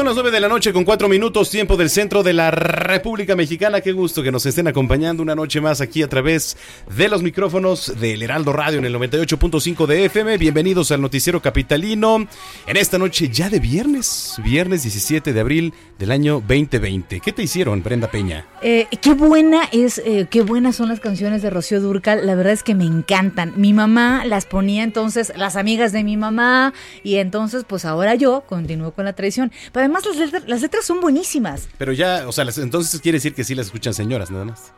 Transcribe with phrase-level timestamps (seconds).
[0.00, 3.36] Son las 9 de la noche con 4 minutos, tiempo del centro de la República
[3.36, 3.82] Mexicana.
[3.82, 6.56] Qué gusto que nos estén acompañando una noche más aquí a través
[6.96, 10.38] de los micrófonos del Heraldo Radio en el 98.5 de FM.
[10.38, 12.26] Bienvenidos al Noticiero Capitalino
[12.66, 17.20] en esta noche ya de viernes, viernes 17 de abril del año 2020.
[17.20, 18.46] ¿Qué te hicieron, Brenda Peña?
[18.62, 22.26] Eh, qué buena es, eh, qué buenas son las canciones de Rocío Durcal.
[22.26, 23.52] La verdad es que me encantan.
[23.56, 28.44] Mi mamá las ponía entonces, las amigas de mi mamá, y entonces, pues ahora yo
[28.48, 29.52] continúo con la tradición.
[29.72, 31.68] Pero además las letras, las letras son buenísimas.
[31.78, 34.72] Pero ya, o sea, las- entonces quiere decir que sí las escuchan señoras, nada más.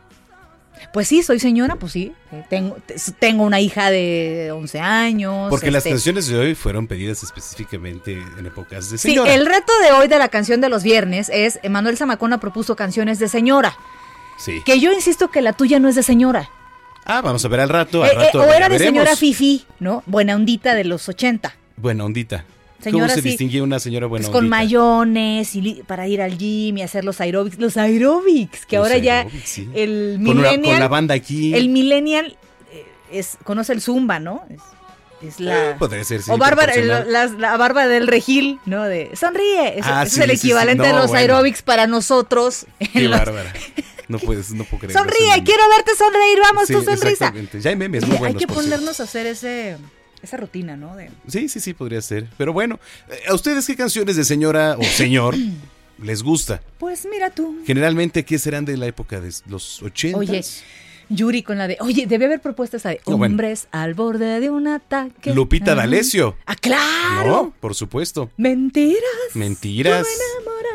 [0.92, 2.12] Pues sí, soy señora, pues sí.
[2.50, 5.48] Tengo, te- tengo una hija de 11 años.
[5.48, 9.32] Porque las este, canciones de hoy fueron pedidas específicamente en épocas de Sí, señora.
[9.32, 13.18] el reto de hoy de la canción de los viernes es, Emanuel Zamacona propuso canciones
[13.20, 13.76] de señora.
[14.38, 14.60] Sí.
[14.66, 16.50] Que yo insisto que la tuya no es de señora.
[17.04, 18.02] Ah, vamos a ver al rato.
[18.02, 18.78] Al Eh, eh, rato o era de veremos.
[18.92, 20.02] señora Fifi, ¿no?
[20.06, 21.54] Buena ondita de los 80.
[21.76, 22.44] Buena ondita.
[22.82, 23.28] Señora, ¿Cómo se sí.
[23.28, 27.20] distinguía una señora buena Pues con mayones y para ir al gym y hacer los
[27.20, 27.58] aerobics.
[27.58, 29.68] Los aerobics, que Los ahora ya sí.
[29.74, 30.74] el Con, una- millennial...
[30.74, 31.54] con la banda aquí.
[31.54, 32.36] El millennial
[32.72, 34.42] eh, es, conoce el zumba, ¿no?
[34.50, 34.60] Es,
[35.28, 35.70] es la...
[35.70, 36.74] Eh, podría ser, sí, o Bárbara,
[37.06, 38.82] las- la, barba del regil, ¿no?
[38.84, 39.78] De sonríe.
[39.78, 41.20] Ese, Ah, sí, es el equivalente No, de los bueno.
[41.20, 42.66] aerobics para nosotros.
[42.92, 43.52] Qué los- bárbara.
[44.08, 44.98] No puedes, no puedo creer.
[44.98, 47.08] Sonríe, quiero verte sonreír, vamos, tu sonrisa.
[47.08, 47.60] exactamente.
[47.60, 49.76] Ya hay memes muy Y hay buenos, que ponernos a hacer ese,
[50.22, 50.96] esa rutina, ¿no?
[50.96, 52.28] De, Sí, sí, sí, podría ser.
[52.38, 52.78] Pero bueno,
[53.10, 55.34] eh, ¿a ustedes qué canciones de señora o señor
[56.02, 56.60] les gusta?
[56.78, 57.58] pues mira tú.
[57.66, 60.18] Generalmente, ¿qué serán de la época de los 80?
[60.18, 60.42] Oye,
[61.08, 63.32] Yuri con la de, oye, debe haber propuesta esa de No, bueno.
[63.32, 65.34] hombres al borde de un ataque.
[65.34, 65.74] Lupita Ah.
[65.74, 66.36] D'Alessio.
[66.46, 67.26] Ah, claro.
[67.26, 67.54] ¿No?
[67.60, 68.30] Por supuesto.
[68.38, 69.02] Mentiras.
[69.34, 70.06] Mentiras.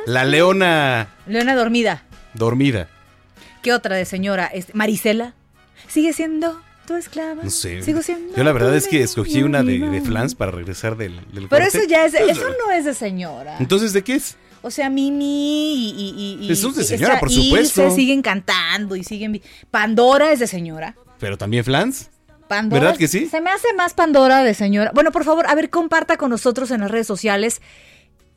[0.05, 2.03] La leona Leona dormida.
[2.33, 2.87] dormida.
[3.63, 4.45] ¿Qué otra de señora?
[4.47, 5.33] Este, Marisela.
[5.87, 7.43] Sigue siendo tu esclava.
[7.43, 7.83] No sé.
[7.83, 11.15] Sigo siendo Yo la verdad es que escogí una de, de flans para regresar del,
[11.31, 11.77] del Pero corte.
[11.77, 13.57] eso ya es, eso no es de señora.
[13.59, 14.35] Entonces, ¿de qué es?
[14.63, 15.89] O sea, Mimi y...
[15.91, 17.83] y, y- y- Eso es de y señora, por supuesto.
[17.83, 19.39] Ilse siguen cantando y siguen...
[19.69, 20.95] Pandora es de señora.
[21.19, 22.09] Pero también flans.
[22.47, 22.81] Pandora.
[22.81, 23.27] ¿Verdad que sí?
[23.27, 24.91] Se me hace más Pandora de señora.
[24.95, 27.61] Bueno, por favor, a ver, comparta con nosotros en las redes sociales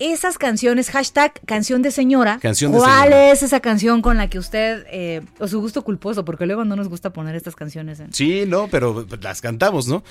[0.00, 2.38] esas canciones, hashtag canción de señora.
[2.40, 3.30] Canción de ¿Cuál señora.
[3.30, 6.74] es esa canción con la que usted, eh, o su gusto culposo, porque luego no
[6.74, 8.12] nos gusta poner estas canciones en...
[8.12, 10.02] Sí, no, pero las cantamos, ¿no?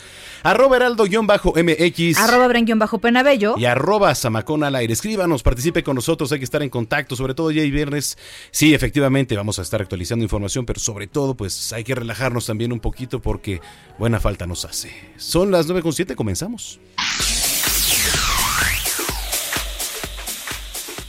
[0.43, 2.17] Arroba heraldo-mx.
[2.19, 3.55] Arroba bajo penabello.
[3.57, 4.93] Y arroba Zamacón al aire.
[4.93, 8.17] Escríbanos, participe con nosotros, hay que estar en contacto, sobre todo ya hay viernes.
[8.51, 12.71] Sí, efectivamente, vamos a estar actualizando información, pero sobre todo, pues hay que relajarnos también
[12.71, 13.59] un poquito porque
[13.97, 14.91] buena falta nos hace.
[15.17, 16.79] Son las 9.7, comenzamos.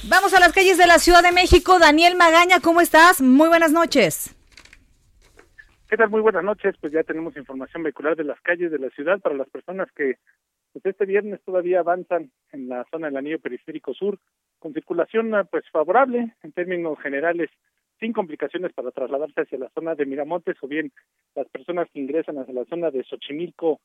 [0.09, 1.79] Vamos a las calles de la Ciudad de México.
[1.79, 3.21] Daniel Magaña, ¿cómo estás?
[3.21, 4.35] Muy buenas noches.
[5.91, 6.09] ¿Qué tal?
[6.09, 6.75] Muy buenas noches.
[6.81, 10.15] Pues ya tenemos información vehicular de las calles de la ciudad para las personas que
[10.73, 14.19] pues este viernes todavía avanzan en la zona del anillo periférico sur
[14.59, 17.51] con circulación ah, pues favorable en términos generales
[17.99, 20.93] sin complicaciones para trasladarse hacia la zona de Miramontes o bien
[21.35, 23.81] las personas que ingresan hacia la zona de Xochimilco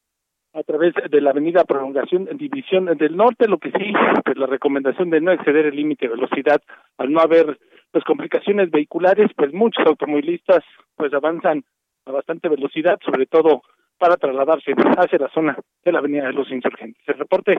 [0.55, 3.93] a través de la avenida Prolongación División del Norte, lo que sí,
[4.23, 6.61] pues la recomendación de no exceder el límite de velocidad
[6.97, 7.59] al no haber
[7.91, 10.63] pues complicaciones vehiculares, pues muchos automovilistas
[10.96, 11.63] pues avanzan
[12.05, 13.63] a bastante velocidad, sobre todo
[13.97, 17.03] para trasladarse hacia la zona de la Avenida de los Insurgentes.
[17.08, 17.58] El reporte,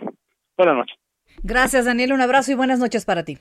[0.57, 0.97] buenas noches.
[1.43, 2.15] Gracias, Daniel.
[2.15, 3.37] Un abrazo y buenas noches para ti.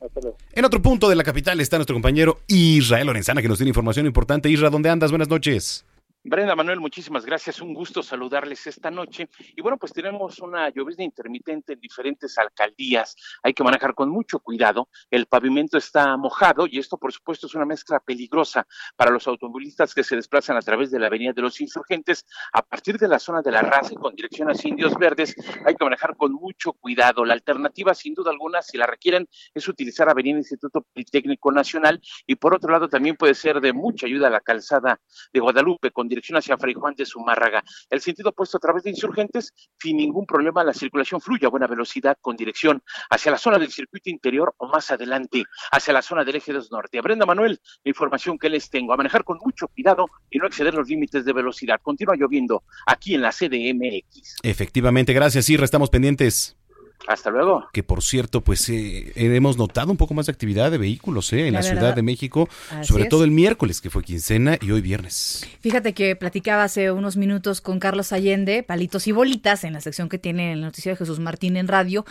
[0.00, 0.36] Hasta luego.
[0.52, 4.06] En otro punto de la capital está nuestro compañero Israel Lorenzana, que nos tiene información
[4.06, 4.48] importante.
[4.48, 5.10] Isra, ¿dónde andas?
[5.10, 5.84] Buenas noches.
[6.22, 7.62] Brenda Manuel, muchísimas gracias.
[7.62, 9.30] Un gusto saludarles esta noche.
[9.56, 13.16] Y bueno, pues tenemos una llovizna intermitente en diferentes alcaldías.
[13.42, 14.90] Hay que manejar con mucho cuidado.
[15.10, 19.94] El pavimento está mojado y esto, por supuesto, es una mezcla peligrosa para los automovilistas
[19.94, 23.18] que se desplazan a través de la Avenida de los Insurgentes a partir de la
[23.18, 25.34] zona de la raza y con dirección a Indios Verdes.
[25.64, 27.24] Hay que manejar con mucho cuidado.
[27.24, 32.34] La alternativa, sin duda alguna, si la requieren, es utilizar Avenida Instituto Politécnico Nacional y
[32.34, 35.00] por otro lado también puede ser de mucha ayuda la calzada
[35.32, 37.64] de Guadalupe con dirección hacia Fray Juan de Zumárraga.
[37.88, 41.66] El sentido opuesto a través de insurgentes, sin ningún problema, la circulación fluye a buena
[41.66, 46.24] velocidad con dirección hacia la zona del circuito interior o más adelante, hacia la zona
[46.24, 46.98] del eje 2 norte.
[46.98, 50.74] A Manuel, la información que les tengo, a manejar con mucho cuidado y no exceder
[50.74, 51.80] los límites de velocidad.
[51.82, 54.36] Continúa lloviendo aquí en la CDMX.
[54.42, 56.59] Efectivamente, gracias, sí, restamos pendientes.
[57.06, 57.66] Hasta luego.
[57.72, 61.46] Que por cierto, pues eh, hemos notado un poco más de actividad de vehículos eh,
[61.46, 63.08] en la, La Ciudad de México, así sobre es.
[63.08, 65.46] todo el miércoles, que fue quincena, y hoy viernes.
[65.60, 70.08] Fíjate que platicaba hace unos minutos con Carlos Allende, Palitos y Bolitas, en la sección
[70.08, 72.04] que tiene el noticiero de Jesús Martín en radio,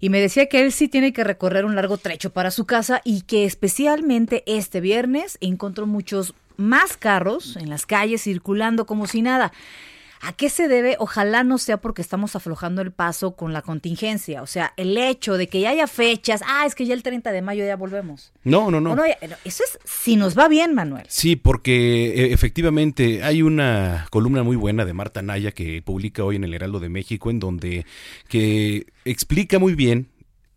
[0.00, 3.00] y me decía que él sí tiene que recorrer un largo trecho para su casa
[3.04, 9.22] y que especialmente este viernes encontró muchos más carros en las calles circulando como si
[9.22, 9.52] nada.
[10.24, 10.96] ¿A qué se debe?
[11.00, 14.40] Ojalá no sea porque estamos aflojando el paso con la contingencia.
[14.42, 17.32] O sea, el hecho de que ya haya fechas, ah, es que ya el 30
[17.32, 18.32] de mayo ya volvemos.
[18.44, 18.94] No, no, no.
[19.44, 21.04] Eso es si nos va bien, Manuel.
[21.08, 26.36] Sí, porque eh, efectivamente hay una columna muy buena de Marta Naya que publica hoy
[26.36, 27.84] en el Heraldo de México, en donde
[28.28, 30.08] que explica muy bien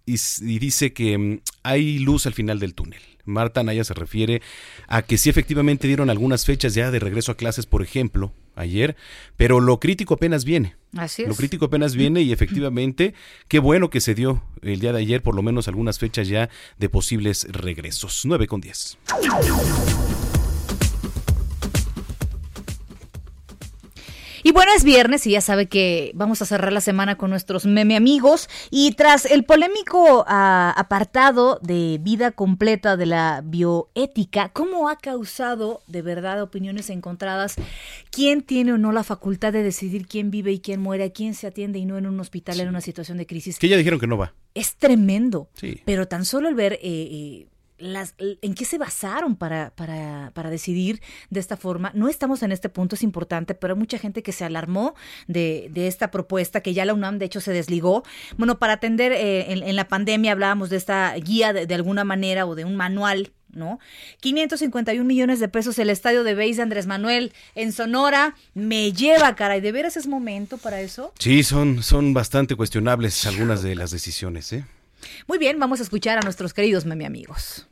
[0.06, 3.02] y dice que mm, hay luz al final del túnel.
[3.26, 4.42] Marta Naya se refiere
[4.88, 8.96] a que sí efectivamente dieron algunas fechas ya de regreso a clases, por ejemplo, ayer,
[9.38, 10.76] pero lo crítico apenas viene.
[10.96, 11.28] Así es.
[11.28, 13.14] Lo crítico apenas viene y efectivamente,
[13.48, 16.50] qué bueno que se dio el día de ayer, por lo menos algunas fechas ya
[16.78, 18.22] de posibles regresos.
[18.26, 18.98] 9 con 10.
[24.56, 27.98] Bueno, es viernes y ya sabe que vamos a cerrar la semana con nuestros meme
[27.98, 28.48] amigos.
[28.72, 35.82] Y tras el polémico ah, apartado de vida completa de la bioética, ¿cómo ha causado
[35.88, 37.56] de verdad opiniones encontradas?
[38.12, 41.48] ¿Quién tiene o no la facultad de decidir quién vive y quién muere, quién se
[41.48, 43.60] atiende y no en un hospital en una situación de crisis?
[43.60, 44.36] Que ya dijeron que no va.
[44.54, 45.50] Es tremendo.
[45.56, 45.82] Sí.
[45.84, 47.48] Pero tan solo el ver eh, eh,
[47.78, 51.92] las, en qué se basaron para, para, para decidir de esta forma.
[51.94, 54.96] No estamos en este punto, es importante, pero hay mucha gente que se alarmó
[55.28, 58.04] de, de esta propuesta, que ya la UNAM de hecho se desligó.
[58.38, 62.04] Bueno, para atender eh, en, en la pandemia hablábamos de esta guía de, de alguna
[62.04, 63.80] manera o de un manual ¿no?
[64.20, 68.36] 551 millones de pesos el estadio de Beis de Andrés Manuel en Sonora.
[68.54, 69.62] Me lleva, caray.
[69.62, 71.14] ¿De veras es momento para eso?
[71.20, 74.66] Sí, son, son bastante cuestionables algunas de las decisiones, ¿eh?
[75.28, 77.68] Muy bien, vamos a escuchar a nuestros queridos meme amigos.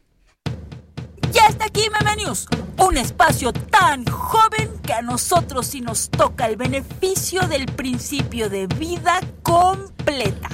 [1.31, 2.47] Ya está aquí Meme News,
[2.77, 8.67] un espacio tan joven que a nosotros sí nos toca el beneficio del principio de
[8.67, 10.49] vida completa.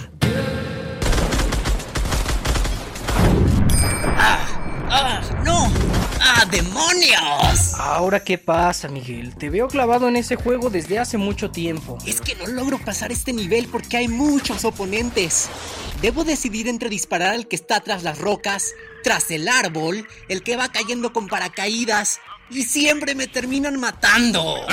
[4.18, 4.59] ¡Ah,
[5.44, 5.72] no!
[6.22, 7.76] ¡Ah, demonios!
[7.80, 9.36] Ahora, ¿qué pasa, Miguel?
[9.36, 11.98] Te veo clavado en ese juego desde hace mucho tiempo.
[12.06, 15.50] Es que no logro pasar este nivel porque hay muchos oponentes.
[16.02, 20.56] Debo decidir entre disparar al que está tras las rocas, tras el árbol, el que
[20.56, 22.20] va cayendo con paracaídas,
[22.50, 24.66] y siempre me terminan matando.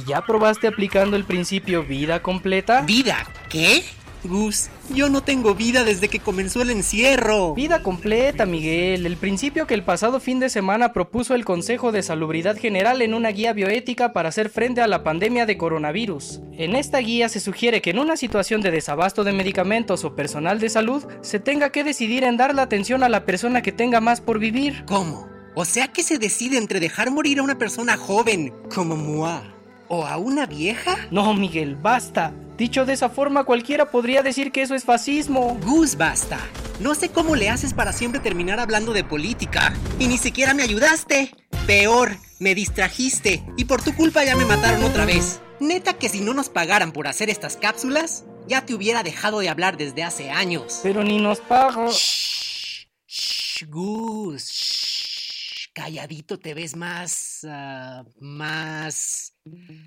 [0.00, 2.82] ¿Y ya probaste aplicando el principio vida completa?
[2.82, 3.26] ¿Vida?
[3.48, 3.84] ¿Qué?
[4.24, 7.54] Gus, yo no tengo vida desde que comenzó el encierro.
[7.54, 9.06] Vida completa, Miguel.
[9.06, 13.14] El principio que el pasado fin de semana propuso el Consejo de Salubridad General en
[13.14, 16.40] una guía bioética para hacer frente a la pandemia de coronavirus.
[16.52, 20.60] En esta guía se sugiere que en una situación de desabasto de medicamentos o personal
[20.60, 24.00] de salud, se tenga que decidir en dar la atención a la persona que tenga
[24.00, 24.84] más por vivir.
[24.86, 25.28] ¿Cómo?
[25.54, 29.42] O sea que se decide entre dejar morir a una persona joven, como Mua,
[29.88, 30.96] o a una vieja.
[31.10, 32.34] No, Miguel, basta.
[32.56, 35.58] Dicho de esa forma, cualquiera podría decir que eso es fascismo.
[35.62, 36.38] Gus, basta.
[36.80, 39.74] No sé cómo le haces para siempre terminar hablando de política.
[39.98, 41.34] Y ni siquiera me ayudaste.
[41.66, 43.44] Peor, me distrajiste.
[43.58, 45.40] Y por tu culpa ya me mataron otra vez.
[45.60, 49.50] Neta que si no nos pagaran por hacer estas cápsulas, ya te hubiera dejado de
[49.50, 50.80] hablar desde hace años.
[50.82, 51.88] Pero ni nos pagan.
[51.88, 54.48] Shh, shh, Gus.
[54.48, 55.68] shh.
[55.74, 57.46] Calladito te ves más...
[57.46, 59.34] ah, más...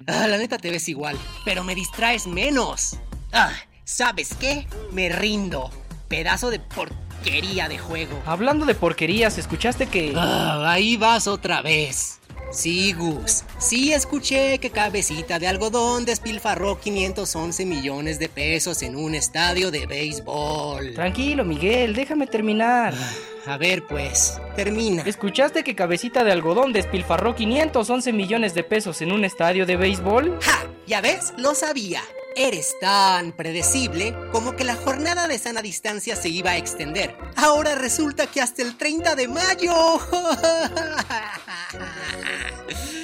[0.08, 2.98] Ah, la neta te ves igual, pero me distraes menos.
[3.32, 3.52] Ah,
[3.84, 4.68] ¿sabes qué?
[4.92, 5.70] Me rindo.
[6.08, 8.22] Pedazo de porquería de juego.
[8.26, 10.14] Hablando de porquerías, ¿escuchaste que...
[10.16, 12.19] Ah, ahí vas otra vez.
[12.52, 13.44] Sí, Gus.
[13.60, 19.86] Sí escuché que Cabecita de Algodón despilfarró 511 millones de pesos en un estadio de
[19.86, 20.96] béisbol.
[20.96, 22.96] Tranquilo, Miguel, déjame terminar.
[23.46, 25.04] A ver, pues, termina.
[25.04, 30.40] ¿Escuchaste que Cabecita de Algodón despilfarró 511 millones de pesos en un estadio de béisbol?
[30.42, 30.68] ¡Ja!
[30.88, 32.02] Ya ves, lo sabía.
[32.36, 37.16] Eres tan predecible como que la jornada de sana distancia se iba a extender.
[37.36, 39.74] Ahora resulta que hasta el 30 de mayo.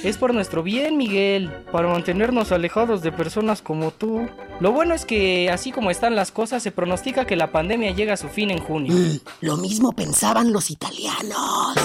[0.02, 4.28] Es por nuestro bien, Miguel, para mantenernos alejados de personas como tú.
[4.60, 8.14] Lo bueno es que, así como están las cosas, se pronostica que la pandemia llega
[8.14, 8.92] a su fin en junio.
[8.92, 11.76] Mm, lo mismo pensaban los italianos.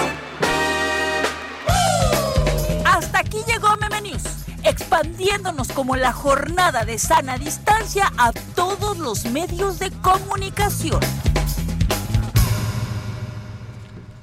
[2.86, 4.24] Hasta aquí llegó Meme News,
[4.64, 11.00] expandiéndonos como la jornada de sana distancia a todos los medios de comunicación.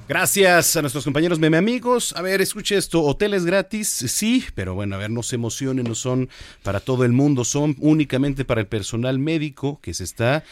[0.09, 2.15] Gracias a nuestros compañeros meme amigos.
[2.17, 5.95] A ver, escuche esto, hoteles gratis, sí, pero bueno, a ver, no se emocionen, no
[5.95, 6.31] son
[6.63, 10.45] para todo el mundo, son únicamente para el personal médico que se está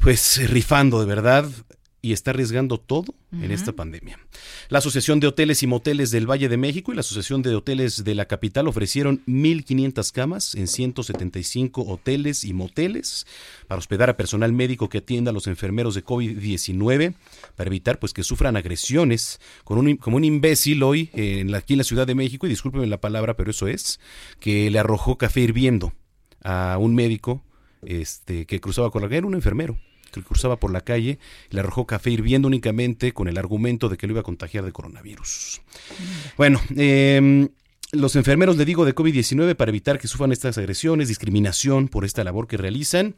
[0.00, 1.48] pues rifando de verdad
[2.06, 4.16] y está arriesgando todo en esta pandemia.
[4.68, 8.04] La Asociación de Hoteles y Moteles del Valle de México y la Asociación de Hoteles
[8.04, 13.26] de la capital ofrecieron 1.500 camas en 175 hoteles y moteles
[13.66, 17.14] para hospedar a personal médico que atienda a los enfermeros de COVID-19
[17.56, 21.74] para evitar pues que sufran agresiones con un, como un imbécil hoy en la, aquí
[21.74, 23.98] en la Ciudad de México, y discúlpenme la palabra, pero eso es,
[24.38, 25.92] que le arrojó café hirviendo
[26.44, 27.42] a un médico
[27.82, 29.76] este, que cruzaba con la era un enfermero
[30.12, 31.18] que cruzaba por la calle,
[31.50, 34.72] le arrojó café hirviendo únicamente con el argumento de que lo iba a contagiar de
[34.72, 35.60] coronavirus.
[36.36, 37.48] Bueno, eh,
[37.92, 42.24] los enfermeros, le digo, de COVID-19 para evitar que sufran estas agresiones, discriminación por esta
[42.24, 43.16] labor que realizan.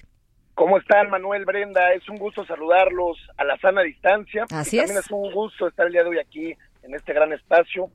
[0.54, 1.94] ¿Cómo están, Manuel Brenda?
[1.94, 4.46] Es un gusto saludarlos a la sana distancia.
[4.52, 4.86] Así y es.
[4.86, 7.90] También es un gusto estar el día de hoy aquí en este gran espacio.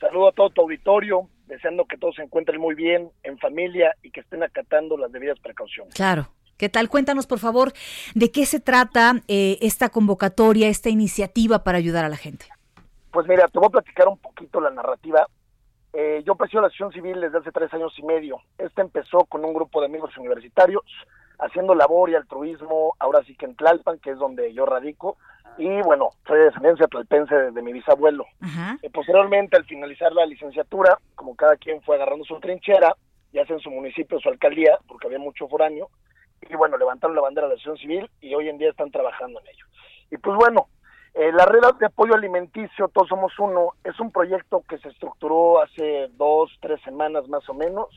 [0.00, 4.10] Saludo a todo tu auditorio, deseando que todos se encuentren muy bien, en familia y
[4.10, 5.94] que estén acatando las debidas precauciones.
[5.94, 6.28] Claro.
[6.56, 6.88] ¿Qué tal?
[6.88, 7.72] Cuéntanos, por favor,
[8.14, 12.46] de qué se trata eh, esta convocatoria, esta iniciativa para ayudar a la gente.
[13.12, 15.26] Pues mira, te voy a platicar un poquito la narrativa.
[15.92, 18.40] Eh, yo presido la acción civil desde hace tres años y medio.
[18.58, 20.82] Este empezó con un grupo de amigos universitarios
[21.38, 25.16] haciendo labor y altruismo, ahora sí que en Tlalpan, que es donde yo radico,
[25.58, 28.26] y bueno, soy de descendencia tlalpense de, de mi bisabuelo.
[28.82, 32.94] Eh, posteriormente, al finalizar la licenciatura, como cada quien fue agarrando su trinchera,
[33.32, 35.90] ya sea en su municipio su alcaldía, porque había mucho foráneo,
[36.40, 39.40] y bueno, levantaron la bandera de la acción civil y hoy en día están trabajando
[39.40, 39.66] en ello.
[40.10, 40.68] Y pues bueno,
[41.14, 45.62] eh, la red de apoyo alimenticio, Todos Somos Uno, es un proyecto que se estructuró
[45.62, 47.88] hace dos, tres semanas más o menos,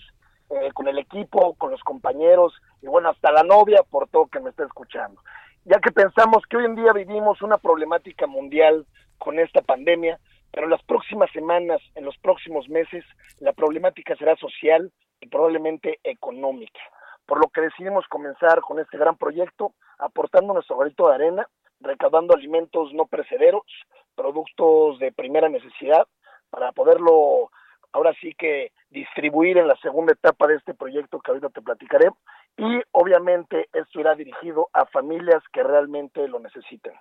[0.49, 4.39] eh, con el equipo, con los compañeros y bueno, hasta la novia por todo que
[4.39, 5.19] me está escuchando.
[5.69, 8.85] Ya que pensamos que hoy en día vivimos una problemática mundial
[9.17, 10.17] con esta pandemia,
[10.49, 13.03] pero en las próximas semanas, en los próximos meses,
[13.39, 16.79] la problemática será social y probablemente económica.
[17.25, 21.49] Por lo que decidimos comenzar con este gran proyecto, aportando nuestro granito de arena,
[21.81, 23.65] recaudando alimentos no precederos,
[24.15, 26.07] productos de primera necesidad,
[26.49, 27.51] para poderlo
[27.91, 32.09] ahora sí que distribuir en la segunda etapa de este proyecto que ahorita te platicaré
[32.57, 36.93] y obviamente esto irá dirigido a familias que realmente lo necesiten.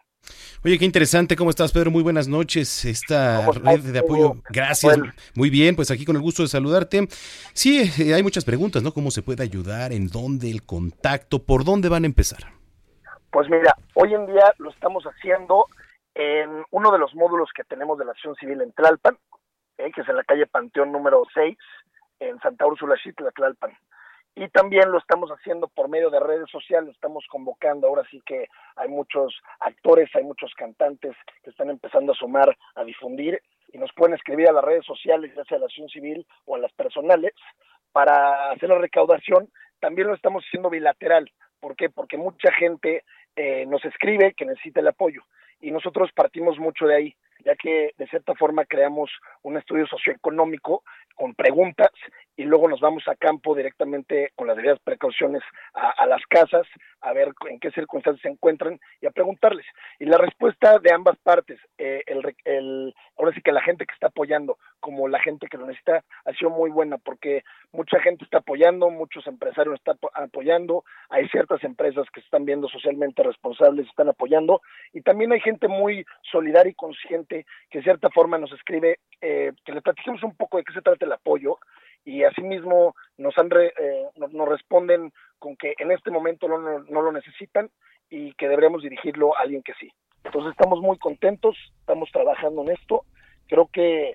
[0.64, 1.36] Oye, qué interesante.
[1.36, 1.90] ¿Cómo estás, Pedro?
[1.90, 2.84] Muy buenas noches.
[2.84, 4.34] Esta ¿Cómo estás, red de apoyo.
[4.50, 4.98] Gracias.
[5.34, 7.06] Muy bien, pues aquí con el gusto de saludarte.
[7.54, 8.92] Sí, eh, hay muchas preguntas, ¿no?
[8.92, 9.92] ¿Cómo se puede ayudar?
[9.92, 10.50] ¿En dónde?
[10.50, 11.38] ¿El contacto?
[11.38, 12.40] ¿Por dónde van a empezar?
[13.30, 15.66] Pues mira, hoy en día lo estamos haciendo
[16.14, 19.16] en uno de los módulos que tenemos de la acción civil en Tlalpan,
[19.78, 21.56] eh, que es en la calle Panteón número 6,
[22.20, 23.72] en Santa Úrsula, Xitla, Tlalpan.
[24.36, 28.48] Y también lo estamos haciendo por medio de redes sociales, estamos convocando, ahora sí que
[28.76, 33.40] hay muchos actores, hay muchos cantantes que están empezando a sumar, a difundir
[33.72, 36.54] y nos pueden escribir a las redes sociales, ya sea a la acción civil o
[36.54, 37.32] a las personales,
[37.92, 39.48] para hacer la recaudación.
[39.80, 41.32] También lo estamos haciendo bilateral.
[41.58, 41.88] ¿Por qué?
[41.88, 43.04] Porque mucha gente
[43.36, 45.22] eh, nos escribe que necesita el apoyo
[45.60, 49.10] y nosotros partimos mucho de ahí ya que de cierta forma creamos
[49.42, 50.82] un estudio socioeconómico
[51.14, 51.90] con preguntas
[52.36, 55.42] y luego nos vamos a campo directamente con las debidas precauciones
[55.74, 56.66] a, las casas
[57.00, 59.66] a ver en qué circunstancias se encuentran y a preguntarles.
[59.98, 62.02] Y la respuesta de ambas partes, eh,
[62.44, 66.04] el, ahora sí que la gente que está apoyando como la gente que lo necesita,
[66.24, 71.62] ha sido muy buena porque mucha gente está apoyando, muchos empresarios están apoyando, hay ciertas
[71.64, 74.60] empresas que se están viendo socialmente responsables, están apoyando
[74.92, 79.52] y también hay gente muy solidaria y consciente que de cierta forma nos escribe eh,
[79.64, 81.58] que le platiquemos un poco de qué se trata el apoyo
[82.06, 83.72] y asimismo nos, han eh,
[84.14, 87.68] nos, responden con que en este momento no, no, lo necesitan
[88.08, 89.90] y que deberíamos dirigirlo a alguien que sí.
[90.24, 93.04] Entonces estamos muy contentos, estamos trabajando en esto.
[93.48, 94.14] Creo que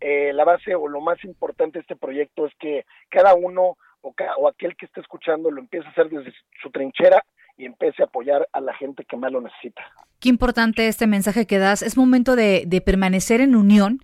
[0.00, 4.14] eh, la base o lo más importante de este proyecto es que cada uno o,
[4.38, 7.24] o aquel que esté escuchando lo empiece a hacer desde su trinchera
[7.60, 9.82] y empiece a apoyar a la gente que más lo necesita.
[10.18, 11.82] Qué importante este mensaje que das.
[11.82, 14.02] Es momento de, permanecer en unión,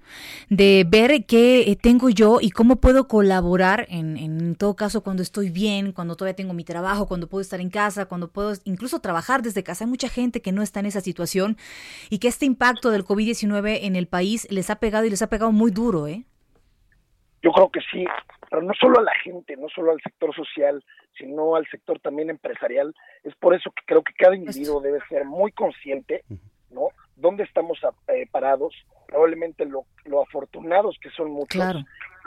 [0.50, 5.22] de ver qué eh, tengo yo y cómo puedo colaborar en, en todo caso cuando
[5.22, 9.00] estoy bien, cuando todavía tengo mi trabajo, cuando puedo estar en casa, cuando puedo incluso
[9.00, 9.84] trabajar desde casa.
[9.84, 11.56] Hay mucha gente que no está en esa situación
[12.10, 15.28] y que este impacto del COVID-19 en el país les ha pegado y les ha
[15.28, 16.26] pegado muy duro, ¿eh?
[17.46, 18.04] Yo creo que sí,
[18.50, 20.82] pero no solo a la gente, no solo al sector social,
[21.16, 22.92] sino al sector también empresarial.
[23.22, 26.24] Es por eso que creo que cada individuo debe ser muy consciente,
[26.70, 26.88] ¿no?
[27.14, 28.74] Dónde estamos eh, parados,
[29.06, 31.62] probablemente lo, lo, afortunados que son muchos.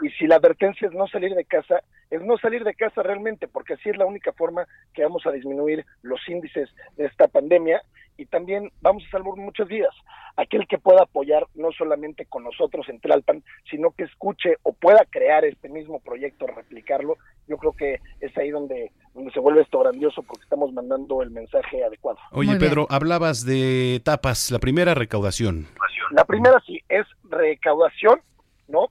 [0.02, 3.48] Y si la advertencia es no salir de casa, es no salir de casa realmente,
[3.48, 7.82] porque así es la única forma que vamos a disminuir los índices de esta pandemia
[8.18, 9.96] y también vamos a salvar muchas vidas.
[10.36, 15.06] Aquel que pueda apoyar no solamente con nosotros en Tlalpan, sino que escuche o pueda
[15.10, 19.80] crear este mismo proyecto, replicarlo, yo creo que es ahí donde, donde se vuelve esto
[19.80, 22.20] grandioso porque estamos mandando el mensaje adecuado.
[22.32, 24.52] Oye, Pedro, hablabas de etapas.
[24.52, 25.68] La primera, recaudación.
[26.12, 28.22] La primera sí, es recaudación
[28.70, 28.90] ¿no?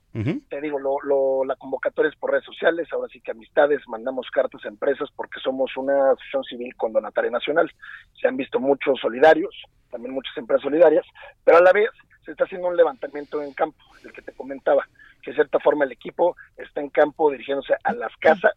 [0.49, 4.63] Te digo, lo, la convocatoria es por redes sociales, ahora sí que amistades, mandamos cartas
[4.65, 7.71] a empresas porque somos una asociación civil con donataria nacional.
[8.19, 9.55] Se han visto muchos solidarios,
[9.89, 11.05] también muchas empresas solidarias,
[11.45, 11.89] pero a la vez
[12.25, 14.85] se está haciendo un levantamiento en campo, el que te comentaba,
[15.21, 18.53] que de cierta forma el equipo está en campo dirigiéndose a las casas,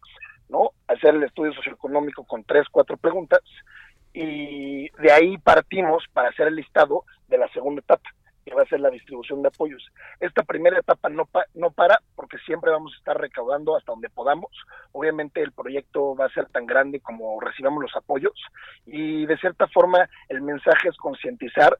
[0.49, 0.71] ¿no?
[0.87, 3.39] Hacer el estudio socioeconómico con tres, cuatro preguntas
[4.13, 8.09] y de ahí partimos para hacer el listado de la segunda etapa
[8.45, 9.83] que va a ser la distribución de apoyos.
[10.19, 14.51] Esta primera etapa no, no para porque siempre vamos a estar recaudando hasta donde podamos.
[14.91, 18.33] Obviamente el proyecto va a ser tan grande como recibamos los apoyos
[18.85, 21.77] y de cierta forma el mensaje es concientizar,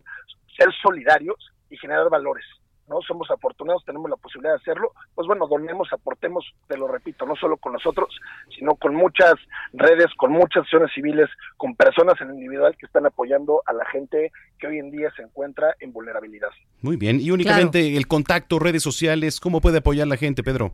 [0.58, 2.46] ser solidarios y generar valores.
[2.88, 3.02] ¿No?
[3.02, 7.36] Somos afortunados, tenemos la posibilidad de hacerlo, pues bueno, donemos, aportemos, te lo repito, no
[7.36, 8.10] solo con nosotros,
[8.58, 9.36] sino con muchas
[9.74, 14.32] redes, con muchas acciones civiles, con personas en individual que están apoyando a la gente
[14.60, 16.50] que hoy en día se encuentra en vulnerabilidad.
[16.82, 20.74] Muy bien, y únicamente el contacto, redes sociales, ¿cómo puede apoyar la gente, Pedro?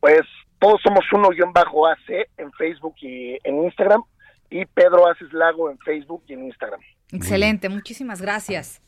[0.00, 0.22] Pues
[0.58, 4.02] todos somos uno guion bajo AC en Facebook y en Instagram,
[4.50, 6.80] y Pedro Aces Lago en Facebook y en Instagram.
[7.12, 8.80] Excelente, muchísimas gracias.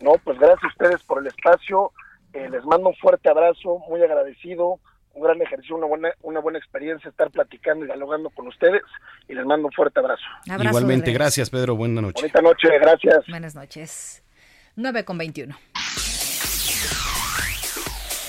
[0.00, 1.92] No, pues gracias a ustedes por el espacio.
[2.38, 4.78] Eh, les mando un fuerte abrazo, muy agradecido,
[5.14, 8.82] un gran ejercicio, una buena, una buena experiencia estar platicando y dialogando con ustedes
[9.28, 10.22] y les mando un fuerte abrazo.
[10.46, 12.22] Igualmente, gracias Pedro, buena noche.
[12.22, 13.26] Bonita noche, gracias.
[13.28, 14.22] Buenas noches.
[14.76, 15.56] 9 con 21.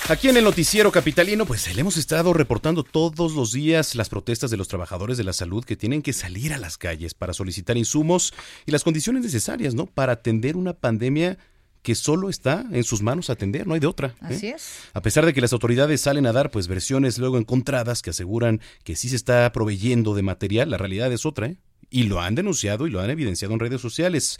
[0.10, 4.50] Aquí en el noticiero capitalino, pues le hemos estado reportando todos los días las protestas
[4.50, 7.78] de los trabajadores de la salud que tienen que salir a las calles para solicitar
[7.78, 8.34] insumos
[8.66, 9.86] y las condiciones necesarias, ¿no?
[9.86, 11.38] Para atender una pandemia
[11.82, 14.10] que solo está en sus manos atender, no hay de otra.
[14.24, 14.36] ¿eh?
[14.36, 14.82] Así es.
[14.94, 18.62] A pesar de que las autoridades salen a dar pues versiones luego encontradas que aseguran
[18.84, 21.58] que sí se está proveyendo de material, la realidad es otra, ¿eh?
[21.90, 24.40] y lo han denunciado y lo han evidenciado en redes sociales.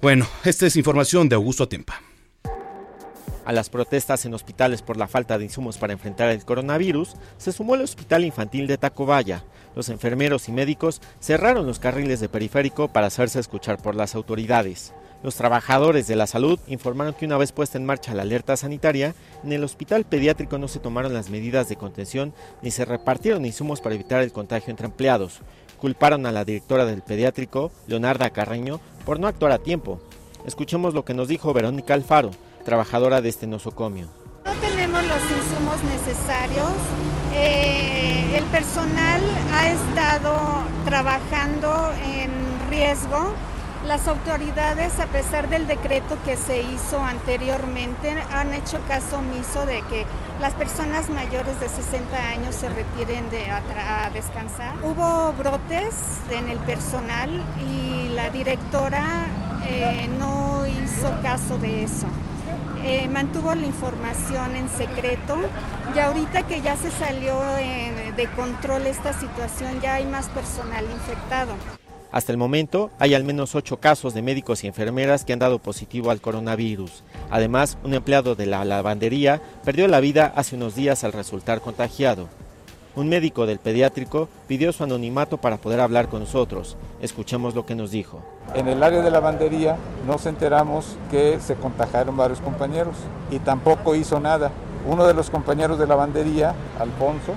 [0.00, 2.00] Bueno, esta es información de Augusto Atempa.
[3.44, 7.52] A las protestas en hospitales por la falta de insumos para enfrentar el coronavirus, se
[7.52, 9.44] sumó el Hospital Infantil de Tacobaya.
[9.74, 14.92] Los enfermeros y médicos cerraron los carriles de periférico para hacerse escuchar por las autoridades.
[15.22, 19.14] Los trabajadores de la salud informaron que una vez puesta en marcha la alerta sanitaria,
[19.44, 23.80] en el hospital pediátrico no se tomaron las medidas de contención ni se repartieron insumos
[23.80, 25.40] para evitar el contagio entre empleados.
[25.78, 30.00] Culparon a la directora del pediátrico, Leonarda Carreño, por no actuar a tiempo.
[30.46, 32.30] Escuchemos lo que nos dijo Verónica Alfaro,
[32.64, 34.08] trabajadora de este nosocomio.
[34.44, 36.70] No tenemos los insumos necesarios
[37.32, 39.20] Eh, el personal
[39.54, 40.36] ha estado
[40.84, 42.30] trabajando en
[42.68, 43.32] riesgo.
[43.90, 49.82] Las autoridades, a pesar del decreto que se hizo anteriormente, han hecho caso omiso de
[49.90, 50.06] que
[50.40, 54.76] las personas mayores de 60 años se retiren de, a, a descansar.
[54.84, 59.26] Hubo brotes en el personal y la directora
[59.66, 62.06] eh, no hizo caso de eso.
[62.84, 65.36] Eh, mantuvo la información en secreto
[65.96, 70.84] y ahorita que ya se salió eh, de control esta situación ya hay más personal
[70.84, 71.79] infectado.
[72.12, 75.60] Hasta el momento hay al menos ocho casos de médicos y enfermeras que han dado
[75.60, 77.04] positivo al coronavirus.
[77.30, 82.28] Además, un empleado de la lavandería perdió la vida hace unos días al resultar contagiado.
[82.96, 86.76] Un médico del pediátrico pidió su anonimato para poder hablar con nosotros.
[87.00, 88.20] Escuchemos lo que nos dijo.
[88.54, 92.96] En el área de lavandería nos enteramos que se contagiaron varios compañeros
[93.30, 94.50] y tampoco hizo nada.
[94.84, 97.34] Uno de los compañeros de lavandería, Alfonso,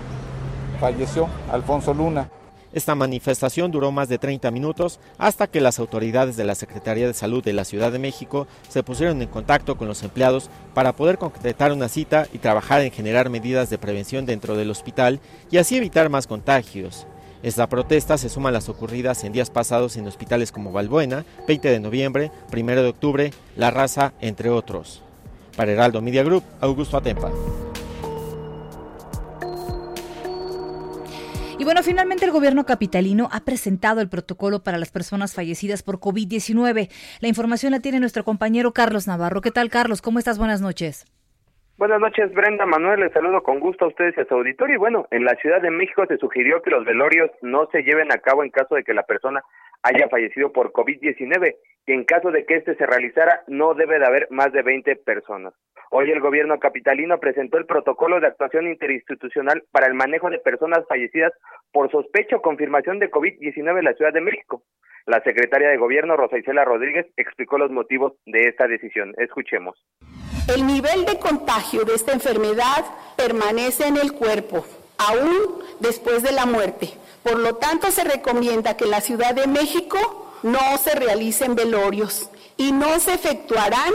[0.79, 2.29] falleció, Alfonso Luna.
[2.73, 7.13] Esta manifestación duró más de 30 minutos hasta que las autoridades de la Secretaría de
[7.13, 11.19] Salud de la Ciudad de México se pusieron en contacto con los empleados para poder
[11.19, 15.19] concretar una cita y trabajar en generar medidas de prevención dentro del hospital
[15.51, 17.05] y así evitar más contagios.
[17.43, 21.69] Esta protesta se suma a las ocurridas en días pasados en hospitales como Valbuena, 20
[21.69, 25.01] de noviembre, 1 de octubre, La Raza, entre otros.
[25.57, 27.31] Para Heraldo Media Group, Augusto Atempa.
[31.63, 35.95] Y bueno, finalmente el gobierno capitalino ha presentado el protocolo para las personas fallecidas por
[35.95, 36.89] COVID-19.
[37.21, 39.39] La información la tiene nuestro compañero Carlos Navarro.
[39.39, 40.01] ¿Qué tal, Carlos?
[40.01, 40.37] ¿Cómo estás?
[40.37, 41.05] Buenas noches.
[41.77, 42.99] Buenas noches, Brenda Manuel.
[42.99, 44.75] Les saludo con gusto a ustedes y a su auditorio.
[44.75, 48.11] Y bueno, en la Ciudad de México se sugirió que los velorios no se lleven
[48.11, 49.41] a cabo en caso de que la persona
[49.83, 54.05] haya fallecido por COVID-19 y en caso de que éste se realizara no debe de
[54.05, 55.53] haber más de 20 personas.
[55.95, 60.79] Hoy el gobierno capitalino presentó el protocolo de actuación interinstitucional para el manejo de personas
[60.89, 61.31] fallecidas
[61.71, 64.63] por sospecha o confirmación de COVID-19 en la Ciudad de México.
[65.05, 69.13] La secretaria de Gobierno, Rosa Isela Rodríguez, explicó los motivos de esta decisión.
[69.19, 69.85] Escuchemos.
[70.51, 72.83] El nivel de contagio de esta enfermedad
[73.15, 74.65] permanece en el cuerpo,
[74.97, 76.87] aún después de la muerte.
[77.21, 79.99] Por lo tanto, se recomienda que en la Ciudad de México
[80.41, 83.93] no se realicen velorios y no se efectuarán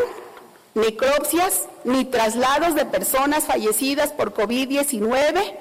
[0.78, 5.54] necropsias ni traslados de personas fallecidas por COVID-19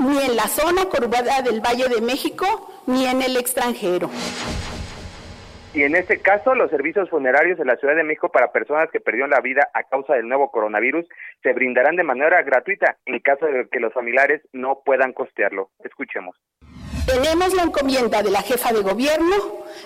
[0.00, 4.10] ni en la zona conurbada del Valle de México ni en el extranjero.
[5.74, 9.00] Y en este caso, los servicios funerarios en la Ciudad de México para personas que
[9.00, 11.06] perdieron la vida a causa del nuevo coronavirus
[11.42, 15.70] se brindarán de manera gratuita en caso de que los familiares no puedan costearlo.
[15.84, 16.36] Escuchemos.
[17.08, 19.34] Tenemos la encomienda de la jefa de gobierno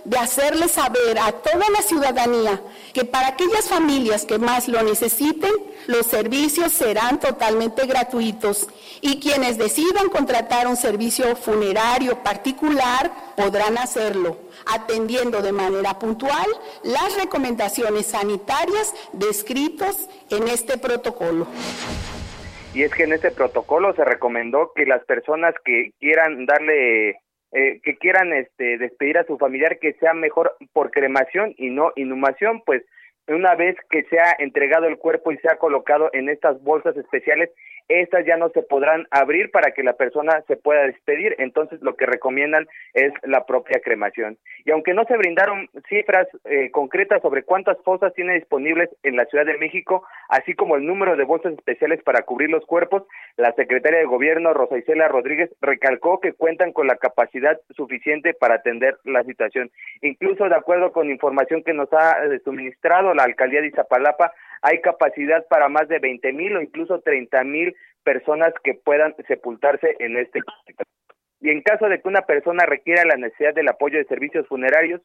[0.05, 2.61] de hacerle saber a toda la ciudadanía
[2.93, 5.53] que para aquellas familias que más lo necesiten,
[5.87, 8.67] los servicios serán totalmente gratuitos
[9.01, 16.47] y quienes decidan contratar un servicio funerario particular podrán hacerlo, atendiendo de manera puntual
[16.83, 19.95] las recomendaciones sanitarias descritas
[20.29, 21.47] en este protocolo
[22.73, 27.11] y es que en este protocolo se recomendó que las personas que quieran darle
[27.53, 31.93] eh, que quieran este despedir a su familiar que sea mejor por cremación y no
[31.97, 32.83] inhumación pues
[33.29, 36.97] una vez que se ha entregado el cuerpo y se ha colocado en estas bolsas
[36.97, 37.51] especiales
[37.89, 41.95] estas ya no se podrán abrir para que la persona se pueda despedir, entonces lo
[41.97, 44.39] que recomiendan es la propia cremación.
[44.65, 49.25] Y aunque no se brindaron cifras eh, concretas sobre cuántas fosas tiene disponibles en la
[49.27, 53.05] Ciudad de México, así como el número de bolsas especiales para cubrir los cuerpos,
[53.37, 58.57] la secretaria de Gobierno, Rosa Isela Rodríguez, recalcó que cuentan con la capacidad suficiente para
[58.57, 59.71] atender la situación.
[60.01, 64.81] Incluso de acuerdo con información que nos ha eh, suministrado la alcaldía de Izapalapa, hay
[64.81, 70.17] capacidad para más de 20 mil o incluso 30 mil personas que puedan sepultarse en
[70.17, 70.41] este
[71.43, 75.01] y en caso de que una persona requiera la necesidad del apoyo de servicios funerarios,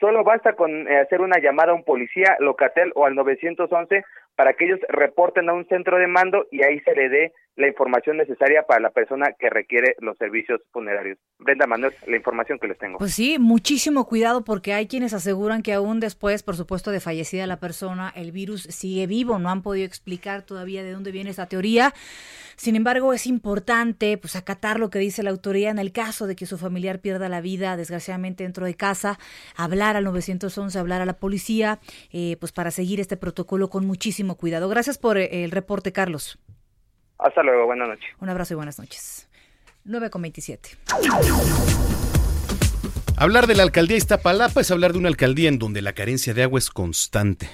[0.00, 4.54] solo basta con eh, hacer una llamada a un policía, locatel o al 911 para
[4.54, 8.16] que ellos reporten a un centro de mando y ahí se le dé la información
[8.16, 11.18] necesaria para la persona que requiere los servicios funerarios.
[11.38, 12.98] Brenda Manuel, la información que les tengo.
[12.98, 17.46] Pues sí, muchísimo cuidado porque hay quienes aseguran que aún después, por supuesto, de fallecida
[17.46, 19.38] la persona, el virus sigue vivo.
[19.38, 21.92] No han podido explicar todavía de dónde viene esta teoría.
[22.56, 26.36] Sin embargo, es importante pues acatar lo que dice la autoridad en el caso de
[26.36, 29.18] que su familiar pierda la vida, desgraciadamente dentro de casa,
[29.56, 31.78] hablar al 911, hablar a la policía,
[32.12, 34.68] eh, pues para seguir este protocolo con muchísimo cuidado.
[34.68, 36.38] Gracias por eh, el reporte, Carlos.
[37.18, 38.08] Hasta luego, buenas noches.
[38.20, 39.28] Un abrazo y buenas noches.
[39.84, 40.70] 9 con 27.
[43.20, 46.42] Hablar de la alcaldía Iztapalapa es hablar de una alcaldía en donde la carencia de
[46.42, 47.50] agua es constante.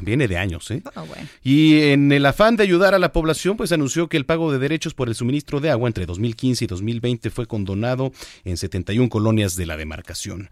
[0.00, 0.80] Viene de años, ¿eh?
[0.94, 1.28] Ah, bueno.
[1.42, 4.60] Y en el afán de ayudar a la población, pues anunció que el pago de
[4.60, 8.12] derechos por el suministro de agua entre 2015 y 2020 fue condonado
[8.44, 10.50] en 71 colonias de la demarcación.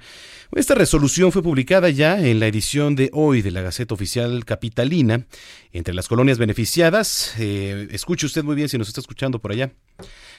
[0.57, 5.26] Esta resolución fue publicada ya en la edición de hoy de la Gaceta Oficial Capitalina.
[5.72, 9.70] Entre las colonias beneficiadas, eh, escuche usted muy bien si nos está escuchando por allá.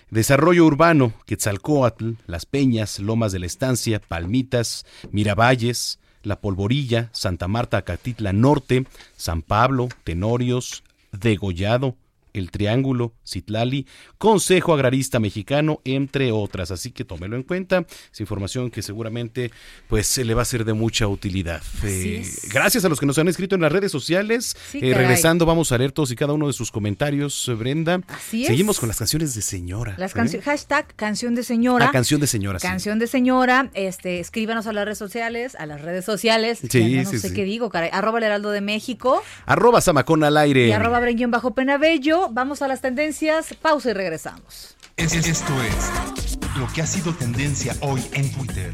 [0.09, 7.77] Desarrollo urbano, Quetzalcoatl, Las Peñas, Lomas de la Estancia, Palmitas, Miravalles, La Polvorilla, Santa Marta,
[7.77, 8.85] Acatitla Norte,
[9.17, 11.97] San Pablo, Tenorios, Degollado,
[12.39, 16.71] El Triángulo, Citlali, Consejo Agrarista Mexicano, entre otras.
[16.71, 17.85] Así que tómelo en cuenta.
[18.11, 19.51] Es información que seguramente
[19.87, 21.61] pues se le va a ser de mucha utilidad.
[21.83, 24.55] Eh, gracias a los que nos han escrito en las redes sociales.
[24.71, 28.01] Sí, Eh, regresando, vamos a leer todos y cada uno de sus comentarios, eh, Brenda.
[28.07, 28.47] Así es.
[28.47, 29.95] Seguimos con las canciones de señora.
[29.97, 30.15] Las ¿eh?
[30.15, 31.87] canciones, hashtag canción de señora.
[31.87, 32.59] Ah, canción de señora.
[32.59, 32.67] sí.
[32.67, 36.59] Canción de señora, este, escríbanos a las redes sociales, a las redes sociales.
[36.69, 37.33] Sí, ya no sí, sé sí.
[37.35, 37.89] qué digo, caray.
[37.91, 40.67] Arroba el Heraldo de México Arroba Samacón al aire.
[40.67, 42.26] y arroba Brenguión bajo Penabello.
[42.31, 44.75] Vamos a las tendencias, pausa y regresamos.
[44.95, 48.73] Es- Esto es lo que ha sido tendencia hoy en Twitter.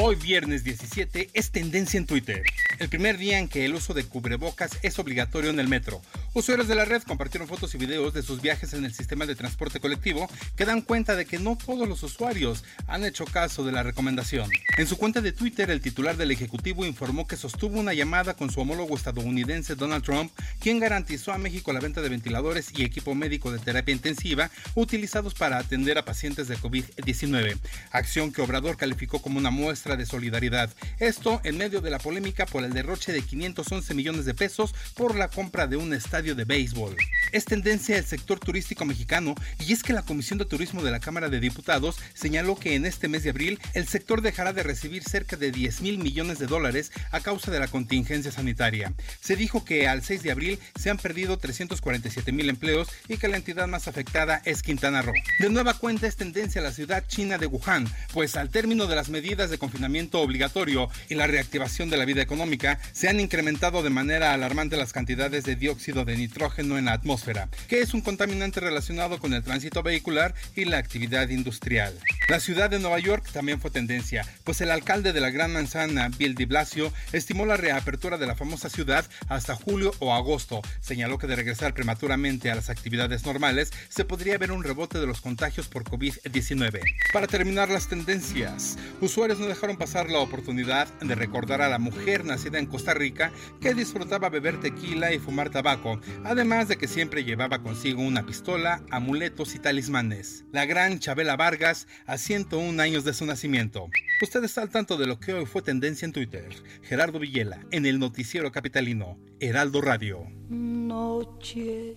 [0.00, 2.44] Hoy viernes 17 es tendencia en Twitter.
[2.78, 6.00] El primer día en que el uso de cubrebocas es obligatorio en el metro.
[6.34, 9.34] Usuarios de la red compartieron fotos y videos de sus viajes en el sistema de
[9.34, 13.72] transporte colectivo que dan cuenta de que no todos los usuarios han hecho caso de
[13.72, 14.48] la recomendación.
[14.76, 18.52] En su cuenta de Twitter, el titular del Ejecutivo informó que sostuvo una llamada con
[18.52, 20.30] su homólogo estadounidense Donald Trump,
[20.60, 25.34] quien garantizó a México la venta de ventiladores y equipo médico de terapia intensiva utilizados
[25.34, 27.58] para atender a pacientes de COVID-19,
[27.90, 30.70] acción que Obrador calificó como una muestra de solidaridad.
[30.98, 35.16] Esto en medio de la polémica por el derroche de 511 millones de pesos por
[35.16, 36.96] la compra de un estadio de béisbol.
[37.32, 41.00] Es tendencia el sector turístico mexicano y es que la Comisión de Turismo de la
[41.00, 45.02] Cámara de Diputados señaló que en este mes de abril el sector dejará de recibir
[45.02, 48.92] cerca de 10 mil millones de dólares a causa de la contingencia sanitaria.
[49.20, 53.28] Se dijo que al 6 de abril se han perdido 347 mil empleos y que
[53.28, 55.14] la entidad más afectada es Quintana Roo.
[55.38, 59.08] De nueva cuenta es tendencia la ciudad china de Wuhan, pues al término de las
[59.08, 59.77] medidas de confinamiento
[60.14, 64.92] obligatorio y la reactivación de la vida económica, se han incrementado de manera alarmante las
[64.92, 69.42] cantidades de dióxido de nitrógeno en la atmósfera, que es un contaminante relacionado con el
[69.42, 71.94] tránsito vehicular y la actividad industrial.
[72.28, 76.08] La ciudad de Nueva York también fue tendencia, pues el alcalde de la Gran Manzana,
[76.08, 80.60] Bill de Blasio, estimó la reapertura de la famosa ciudad hasta julio o agosto.
[80.80, 85.06] Señaló que de regresar prematuramente a las actividades normales, se podría ver un rebote de
[85.06, 86.80] los contagios por COVID-19.
[87.12, 92.24] Para terminar las tendencias, usuarios no dejaron pasar la oportunidad de recordar a la mujer
[92.24, 97.24] nacida en Costa Rica que disfrutaba beber tequila y fumar tabaco, además de que siempre
[97.24, 100.44] llevaba consigo una pistola, amuletos y talismanes.
[100.52, 103.88] La gran Chabela Vargas a 101 años de su nacimiento.
[104.22, 106.48] Usted está al tanto de lo que hoy fue tendencia en Twitter.
[106.82, 110.26] Gerardo Villela, en el noticiero capitalino, Heraldo Radio.
[110.48, 111.96] Noche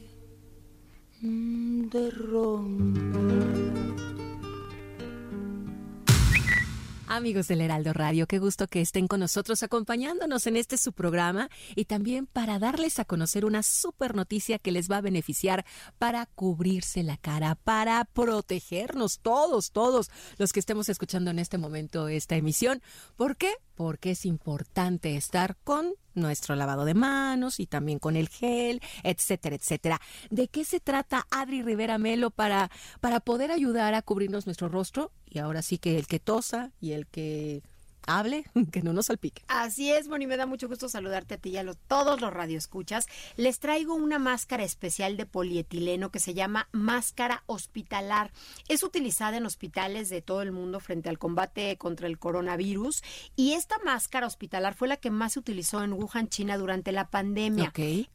[1.21, 4.10] de ronda.
[7.13, 11.49] Amigos del Heraldo Radio, qué gusto que estén con nosotros acompañándonos en este su programa
[11.75, 15.65] y también para darles a conocer una super noticia que les va a beneficiar
[15.99, 22.07] para cubrirse la cara, para protegernos todos, todos los que estemos escuchando en este momento
[22.07, 22.81] esta emisión.
[23.17, 23.55] ¿Por qué?
[23.81, 29.55] Porque es importante estar con nuestro lavado de manos y también con el gel, etcétera,
[29.55, 29.99] etcétera.
[30.29, 35.11] ¿De qué se trata Adri Rivera Melo para, para poder ayudar a cubrirnos nuestro rostro?
[35.25, 37.63] Y ahora sí que el que tosa y el que
[38.07, 39.43] hable, que no nos salpique.
[39.47, 42.31] Así es, Moni, me da mucho gusto saludarte a ti y a lo- todos los
[42.33, 43.07] radioescuchas.
[43.37, 48.31] Les traigo una máscara especial de polietileno que se llama máscara hospitalar.
[48.67, 53.03] Es utilizada en hospitales de todo el mundo frente al combate contra el coronavirus
[53.35, 57.09] y esta máscara hospitalar fue la que más se utilizó en Wuhan, China durante la
[57.09, 57.65] pandemia.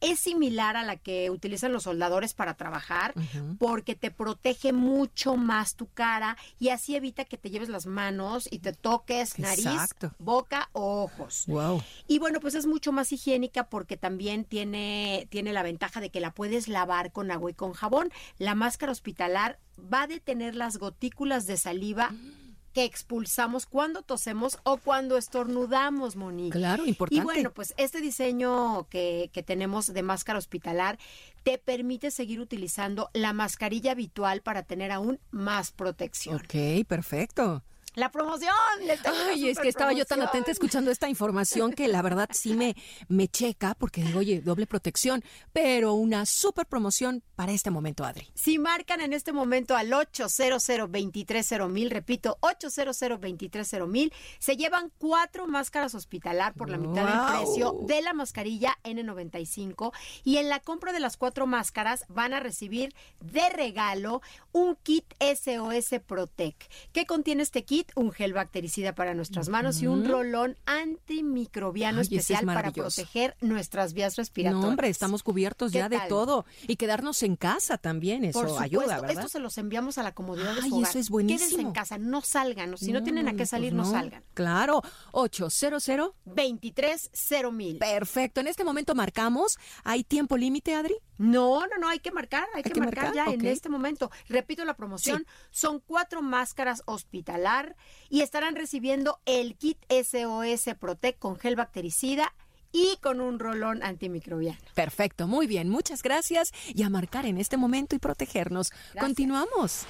[0.01, 3.13] Es similar a la que utilizan los soldadores para trabajar
[3.59, 8.47] porque te protege mucho más tu cara y así evita que te lleves las manos
[8.51, 10.11] y te toques nariz, Exacto.
[10.19, 11.45] boca o ojos.
[11.47, 11.81] Wow.
[12.07, 16.19] Y bueno, pues es mucho más higiénica porque también tiene, tiene la ventaja de que
[16.19, 18.11] la puedes lavar con agua y con jabón.
[18.37, 19.59] La máscara hospitalar
[19.93, 22.11] va a detener las gotículas de saliva
[22.73, 26.55] que expulsamos cuando tosemos o cuando estornudamos, Monique.
[26.55, 27.19] Claro, importante.
[27.19, 30.99] Y bueno, pues este diseño que, que tenemos de máscara hospitalar
[31.41, 36.35] te permite seguir utilizando la mascarilla habitual para tener aún más protección.
[36.35, 37.63] Ok, perfecto.
[37.97, 38.53] La promoción.
[38.85, 42.03] les tengo una Ay, es que estaba yo tan atenta escuchando esta información que la
[42.03, 42.75] verdad sí me,
[43.07, 48.29] me checa porque digo, oye, doble protección, pero una super promoción para este momento, Adri.
[48.35, 55.95] Si marcan en este momento al 800 230 repito, 800 230 se llevan cuatro máscaras
[55.95, 59.91] hospitalar por la mitad del precio de la mascarilla N95
[60.23, 65.05] y en la compra de las cuatro máscaras van a recibir de regalo un kit
[65.19, 66.55] SOS Protec.
[66.91, 67.86] ¿Qué contiene este kit?
[67.95, 72.71] Un gel bactericida para nuestras manos y un rolón antimicrobiano Ay, ese es especial para
[72.71, 74.61] proteger nuestras vías respiratorias.
[74.61, 76.45] No, hombre, estamos cubiertos ¿Qué ya de todo.
[76.67, 79.11] Y quedarnos en casa también, eso Por supuesto, ayuda, ¿verdad?
[79.11, 80.89] esto se los enviamos a la comodidad de Ay, su hogar.
[80.89, 81.61] eso es Quédense buenísimo.
[81.61, 82.77] en casa, no salgan.
[82.77, 83.91] Si no, tienen a qué pues salir, no, no.
[83.91, 84.23] salgan.
[84.33, 85.87] Claro, 800
[86.25, 87.11] 23
[87.51, 87.77] mil.
[87.77, 89.57] Perfecto, en este momento marcamos.
[89.83, 90.95] ¿Hay tiempo límite, Adri?
[91.17, 94.11] No, no, no, hay que marcar, hay, que, que marcar, marcar, ya en este momento.
[94.27, 97.75] Repito la promoción, son cuatro máscaras hospitalar
[98.09, 102.33] y estarán recibiendo el kit SOS Protect con gel bactericida
[102.71, 104.59] y con un rolón antimicrobiano.
[104.75, 106.51] Perfecto, muy bien, muchas gracias.
[106.73, 108.71] Y a marcar en este momento y protegernos.
[108.99, 109.85] Continuamos.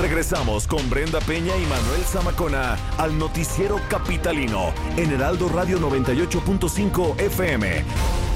[0.00, 8.31] Regresamos con Brenda Peña y Manuel Zamacona al noticiero capitalino en Heraldo Radio 98.5 FM.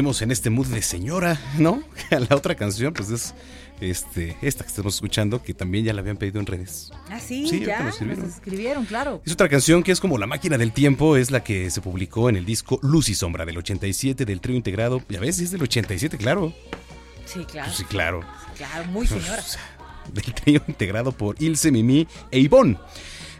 [0.00, 1.82] Seguimos en este mood de señora, ¿no?
[2.10, 3.34] La otra canción, pues es
[3.82, 6.90] este, esta que estamos escuchando, que también ya la habían pedido en redes.
[7.10, 7.80] Ah, sí, Sí, ya.
[7.82, 8.30] nos Nos escribieron.
[8.30, 9.20] escribieron, claro.
[9.26, 12.30] Es otra canción que es como La máquina del tiempo, es la que se publicó
[12.30, 15.02] en el disco Luz y Sombra del 87 del trío integrado.
[15.10, 16.54] Ya ves, es del 87, claro.
[17.26, 17.66] Sí, claro.
[17.66, 18.20] Pues sí, claro.
[18.56, 19.44] Claro, muy señora.
[20.14, 22.78] Del trío integrado por Ilse, Mimi e Ivonne.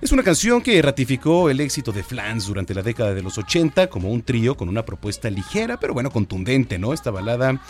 [0.01, 3.89] Es una canción que ratificó el éxito de Flans durante la década de los 80
[3.89, 6.95] como un trío con una propuesta ligera, pero bueno, contundente, ¿no?
[6.95, 7.61] Esta balada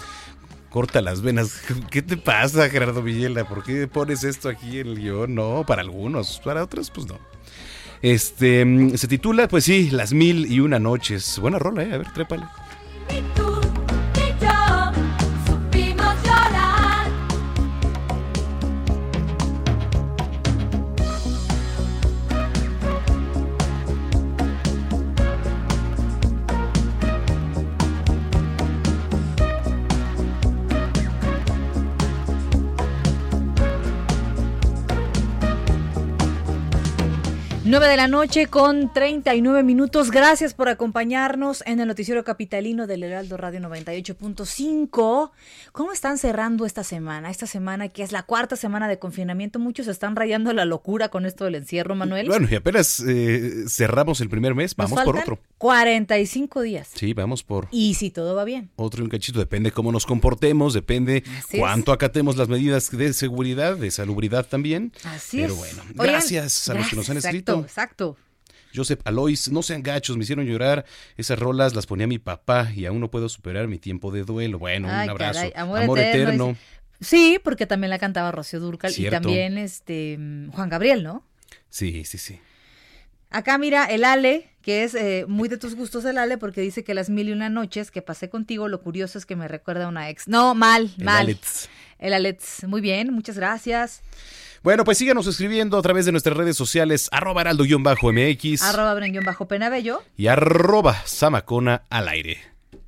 [0.70, 1.60] corta las venas.
[1.90, 3.48] ¿Qué te pasa, Gerardo Villela?
[3.48, 5.34] ¿Por qué pones esto aquí en el guion?
[5.34, 7.18] No, para algunos, para otros, pues no.
[8.00, 11.38] Este, mm, se titula, pues sí, Las Mil y Una Noches.
[11.40, 11.92] Buena rola, ¿eh?
[11.92, 12.44] A ver, trépale.
[37.70, 40.10] 9 de la noche con 39 minutos.
[40.10, 45.30] Gracias por acompañarnos en el noticiero capitalino del Heraldo Radio 98.5.
[45.70, 47.30] ¿Cómo están cerrando esta semana?
[47.30, 49.60] Esta semana que es la cuarta semana de confinamiento.
[49.60, 52.26] Muchos están rayando la locura con esto del encierro, Manuel.
[52.26, 55.38] Bueno, y apenas eh, cerramos el primer mes, vamos por otro.
[55.58, 56.88] 45 días.
[56.92, 57.68] Sí, vamos por.
[57.70, 58.70] Y si todo va bien.
[58.74, 59.38] Otro y un cachito.
[59.38, 61.22] Depende cómo nos comportemos, depende
[61.56, 64.92] cuánto acatemos las medidas de seguridad, de salubridad también.
[65.04, 68.16] Así Pero bueno, gracias a los que nos han escrito exacto.
[68.74, 70.84] Joseph Alois, no sean gachos, me hicieron llorar.
[71.16, 74.58] Esas rolas las ponía mi papá y aún no puedo superar mi tiempo de duelo.
[74.58, 75.34] Bueno, Ay, un abrazo.
[75.40, 76.56] caray, amor eterno.
[77.00, 79.16] Sí, porque también la cantaba Rocío Durcal Cierto.
[79.16, 80.18] y también este
[80.52, 81.24] Juan Gabriel, ¿no?
[81.68, 82.38] Sí, sí, sí.
[83.30, 86.84] Acá mira el Ale, que es eh, muy de tus gustos el Ale, porque dice
[86.84, 89.84] que las mil y una noches que pasé contigo, lo curioso es que me recuerda
[89.86, 90.28] a una ex.
[90.28, 91.20] No, mal, El mal.
[91.22, 91.68] Alex.
[91.98, 92.64] El Alex.
[92.64, 94.02] Muy bien, muchas gracias.
[94.62, 98.94] Bueno, pues síganos escribiendo a través de nuestras redes sociales, arroba heraldo-mx Arroba
[99.48, 100.02] Penabello.
[100.18, 102.36] y arroba samacona al aire.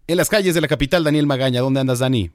[0.07, 2.31] En las calles de la capital, Daniel Magaña, ¿dónde andas, Dani?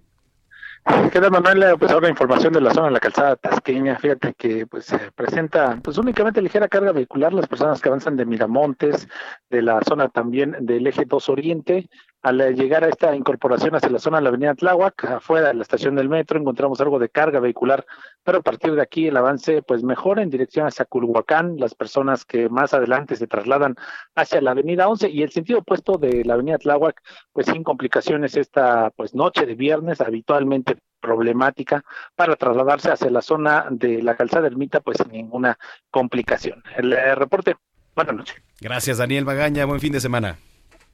[1.12, 1.78] ¿Qué tal, Manuel?
[1.78, 3.98] Pues ahora información de la zona de la calzada tasqueña.
[4.00, 8.26] Fíjate que pues se presenta pues únicamente ligera carga vehicular las personas que avanzan de
[8.26, 9.08] Miramontes,
[9.50, 11.90] de la zona también del eje 2 Oriente.
[12.22, 15.56] Al eh, llegar a esta incorporación hacia la zona de la avenida Tláhuac, afuera de
[15.56, 17.86] la estación del metro, encontramos algo de carga vehicular,
[18.28, 22.26] pero a partir de aquí el avance pues mejora en dirección hacia Culhuacán, las personas
[22.26, 23.78] que más adelante se trasladan
[24.16, 28.36] hacia la avenida 11 y el sentido opuesto de la avenida Tláhuac, pues sin complicaciones
[28.36, 31.86] esta pues noche de viernes, habitualmente problemática
[32.18, 35.58] para trasladarse hacia la zona de la calzada ermita, pues sin ninguna
[35.90, 36.62] complicación.
[36.76, 37.56] El eh, reporte,
[37.96, 38.36] buenas noches.
[38.60, 40.38] Gracias, Daniel Magaña, buen fin de semana.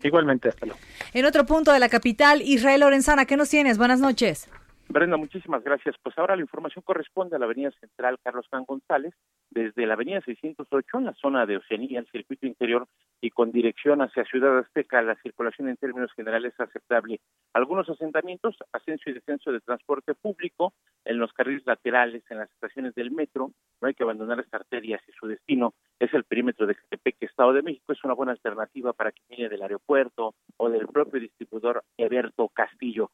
[0.04, 0.80] Igualmente, hasta luego.
[1.16, 3.80] En otro punto de la capital, Israel Lorenzana, ¿qué nos tienes?
[3.80, 4.48] Buenas noches.
[4.94, 5.96] Brenda, muchísimas gracias.
[6.04, 9.16] Pues ahora la información corresponde a la Avenida Central Carlos Juan González,
[9.50, 12.88] desde la Avenida 608 en la zona de Oceanía, el circuito interior
[13.20, 17.22] y con dirección hacia Ciudad Azteca, la circulación en términos generales es aceptable.
[17.54, 20.74] Algunos asentamientos, ascenso y descenso de transporte público
[21.06, 23.50] en los carriles laterales, en las estaciones del metro,
[23.82, 27.54] no hay que abandonar esta arteria si su destino es el perímetro de Catepec, Estado
[27.54, 31.84] de México, es una buena alternativa para quien viene del aeropuerto o del propio distribuidor
[31.98, 33.10] Eberto Castillo.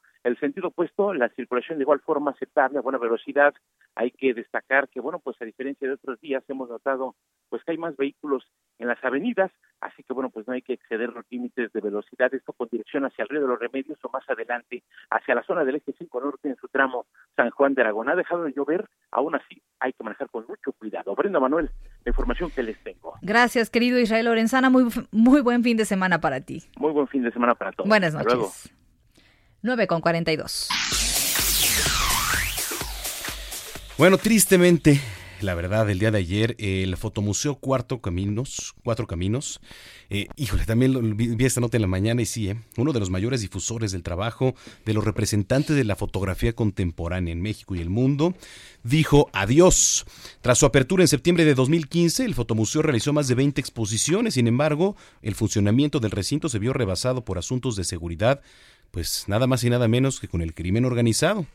[0.59, 3.53] Sentido opuesto, la circulación de igual forma aceptable a buena velocidad.
[3.95, 7.15] Hay que destacar que, bueno, pues a diferencia de otros días hemos notado
[7.47, 8.43] pues que hay más vehículos
[8.77, 12.33] en las avenidas, así que bueno, pues no hay que exceder los límites de velocidad,
[12.33, 15.63] esto con dirección hacia el río de los Remedios o más adelante hacia la zona
[15.63, 17.05] del eje 5 norte en su tramo
[17.37, 18.09] San Juan de Aragón.
[18.09, 21.15] Ha dejado de llover, aún así hay que manejar con mucho cuidado.
[21.15, 21.71] Brenda Manuel,
[22.03, 23.13] la información que les tengo.
[23.21, 24.69] Gracias, querido Israel Lorenzana.
[24.69, 26.63] Muy, muy buen fin de semana para ti.
[26.77, 27.87] Muy buen fin de semana para todos.
[27.87, 28.51] Buenas Hasta luego.
[29.59, 29.63] Noches.
[29.63, 30.67] 9 con 42.
[33.97, 35.01] Bueno, tristemente,
[35.41, 39.59] la verdad, el día de ayer, el Fotomuseo Cuarto Caminos, Cuatro Caminos,
[40.09, 42.93] eh, híjole, también lo- vi, vi esta nota en la mañana y sí, eh, uno
[42.93, 44.55] de los mayores difusores del trabajo
[44.85, 48.33] de los representantes de la fotografía contemporánea en México y el mundo,
[48.83, 50.05] dijo adiós.
[50.39, 54.47] Tras su apertura en septiembre de 2015, el Fotomuseo realizó más de 20 exposiciones, sin
[54.47, 58.39] embargo, el funcionamiento del recinto se vio rebasado por asuntos de seguridad,
[58.91, 61.45] pues nada más y nada menos que con el crimen organizado,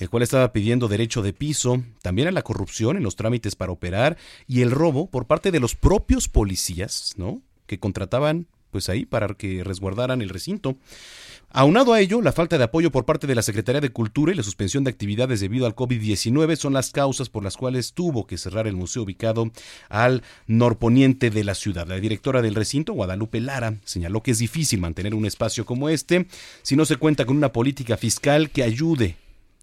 [0.00, 3.72] el cual estaba pidiendo derecho de piso, también a la corrupción en los trámites para
[3.72, 4.16] operar
[4.46, 7.42] y el robo por parte de los propios policías, ¿no?
[7.66, 10.76] Que contrataban pues ahí para que resguardaran el recinto.
[11.50, 14.34] Aunado a ello, la falta de apoyo por parte de la Secretaría de Cultura y
[14.34, 18.36] la suspensión de actividades debido al COVID-19 son las causas por las cuales tuvo que
[18.36, 19.50] cerrar el museo ubicado
[19.88, 21.86] al norponiente de la ciudad.
[21.86, 26.26] La directora del recinto, Guadalupe Lara, señaló que es difícil mantener un espacio como este
[26.60, 29.16] si no se cuenta con una política fiscal que ayude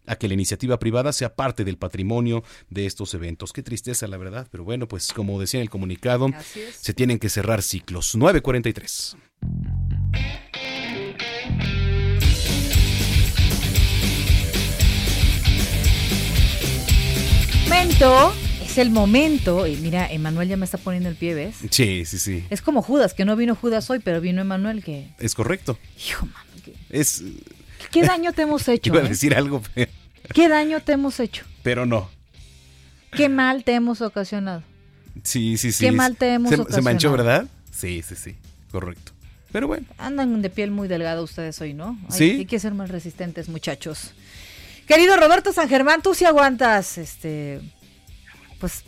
[0.08, 3.54] a que la iniciativa privada sea parte del patrimonio de estos eventos.
[3.54, 6.30] Qué tristeza, la verdad, pero bueno, pues como decía en el comunicado,
[6.80, 8.16] se tienen que cerrar ciclos.
[8.16, 9.18] 943.
[18.00, 19.68] Momento, es el momento.
[19.68, 21.56] Y mira, Emanuel ya me está poniendo el pie, ¿ves?
[21.72, 22.44] Sí, sí, sí.
[22.50, 25.08] Es como Judas, que no vino Judas hoy, pero vino Emanuel, que...
[25.18, 25.80] Es correcto.
[26.06, 26.38] Hijo, mano,
[26.90, 27.24] Es,
[27.92, 28.90] ¿qué daño te hemos hecho?
[28.92, 29.10] iba a eh?
[29.10, 29.90] decir algo, pero,
[30.34, 31.46] ¿Qué daño te hemos hecho?
[31.64, 32.10] pero no.
[33.12, 34.62] ¿Qué mal te hemos ocasionado?
[35.24, 35.86] Sí, sí, sí.
[35.86, 37.18] Qué mal te hemos se, se manchó, ocasionado.
[37.18, 37.48] ¿verdad?
[37.72, 38.36] Sí, sí, sí.
[38.72, 39.14] Correcto.
[39.54, 39.88] Pero bueno.
[39.98, 41.98] Andan de piel muy delgada ustedes hoy, ¿no?
[42.10, 42.32] Hay, Sí.
[42.40, 44.12] hay que ser más resistentes, muchachos.
[44.86, 47.60] Querido Roberto San Germán, tú sí aguantas, este,
[48.60, 48.84] pues,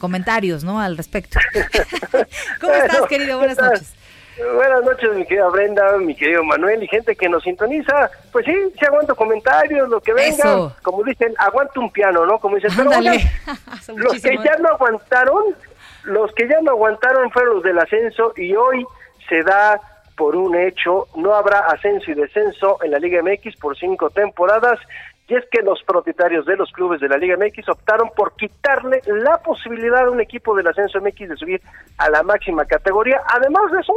[0.00, 0.80] comentarios, ¿no?
[0.80, 1.38] Al respecto.
[2.60, 3.38] ¿Cómo estás, querido?
[3.38, 3.94] Buenas noches.
[4.36, 8.10] Buenas noches, mi querida Brenda, mi querido Manuel y gente que nos sintoniza.
[8.32, 10.34] Pues sí, sí aguanto comentarios, lo que venga.
[10.34, 10.76] Eso.
[10.82, 12.38] Como dicen, aguanto un piano, ¿no?
[12.40, 13.16] Como dicen, pero oigan,
[13.96, 15.54] los que ya no aguantaron,
[16.02, 18.84] los que ya no aguantaron fueron los del ascenso y hoy
[19.28, 19.80] se da
[20.16, 24.80] por un hecho, no habrá ascenso y descenso en la Liga MX por cinco temporadas.
[25.26, 29.00] Y es que los propietarios de los clubes de la Liga MX optaron por quitarle
[29.06, 31.62] la posibilidad a un equipo del ascenso MX de subir
[31.96, 33.22] a la máxima categoría.
[33.26, 33.94] Además de eso,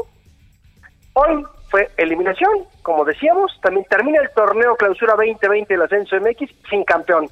[1.20, 6.84] Hoy fue eliminación, como decíamos, también termina el torneo clausura 2020 del Ascenso MX sin
[6.84, 7.28] campeón.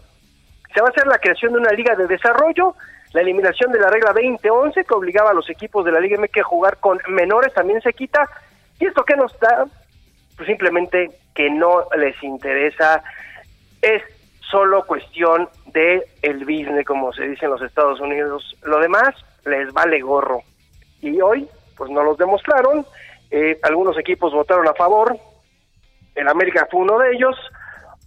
[0.74, 2.74] Se va a hacer la creación de una liga de desarrollo,
[3.14, 6.40] la eliminación de la regla 2011 que obligaba a los equipos de la Liga MX
[6.40, 8.28] a jugar con menores también se quita.
[8.80, 9.68] ¿Y esto qué nos da?
[10.36, 13.04] Pues simplemente que no les interesa,
[13.86, 14.04] es
[14.50, 18.56] solo cuestión de el business, como se dice en los Estados Unidos.
[18.64, 19.10] Lo demás
[19.46, 20.42] les vale gorro.
[21.02, 22.86] Y hoy, pues no los demostraron.
[23.32, 25.18] Eh, algunos equipos votaron a favor.
[26.16, 27.36] El América fue uno de ellos.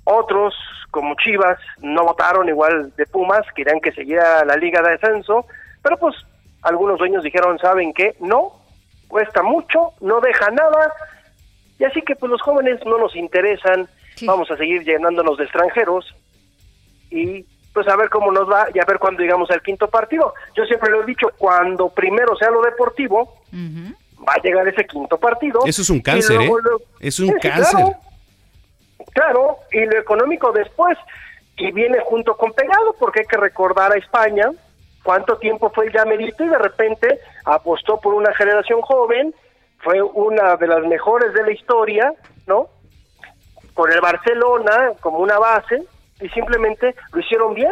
[0.05, 0.55] Otros,
[0.91, 5.45] como Chivas, no votaron, igual de Pumas, querían que siguiera la liga de descenso.
[5.83, 6.17] Pero pues
[6.63, 8.17] algunos dueños dijeron, ¿saben qué?
[8.21, 8.53] No,
[9.07, 10.93] cuesta mucho, no deja nada.
[11.79, 13.89] Y así que pues los jóvenes no nos interesan.
[14.27, 16.15] Vamos a seguir llenándonos de extranjeros.
[17.11, 20.35] Y pues a ver cómo nos va y a ver cuándo llegamos al quinto partido.
[20.57, 23.35] Yo siempre lo he dicho, cuando primero sea lo deportivo,
[24.27, 25.61] va a llegar ese quinto partido.
[25.65, 26.49] Eso es un cáncer, ¿eh?
[26.49, 27.71] lo- Es un sí, cáncer.
[27.77, 27.95] Claro,
[29.15, 30.97] Claro, y lo económico después.
[31.57, 34.51] Y viene junto con pegado, porque hay que recordar a España
[35.03, 39.35] cuánto tiempo fue el llamerito y de repente apostó por una generación joven,
[39.79, 42.13] fue una de las mejores de la historia,
[42.47, 42.69] ¿no?
[43.79, 45.85] Con el Barcelona como una base
[46.21, 47.71] y simplemente lo hicieron bien.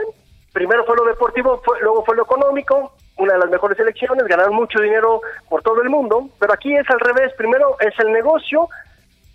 [0.52, 4.54] Primero fue lo deportivo, fue- luego fue lo económico una de las mejores elecciones, ganaron
[4.54, 8.68] mucho dinero por todo el mundo, pero aquí es al revés, primero es el negocio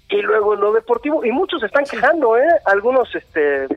[0.07, 2.47] y luego lo deportivo, y muchos están quejando, ¿eh?
[2.65, 3.67] Algunos este,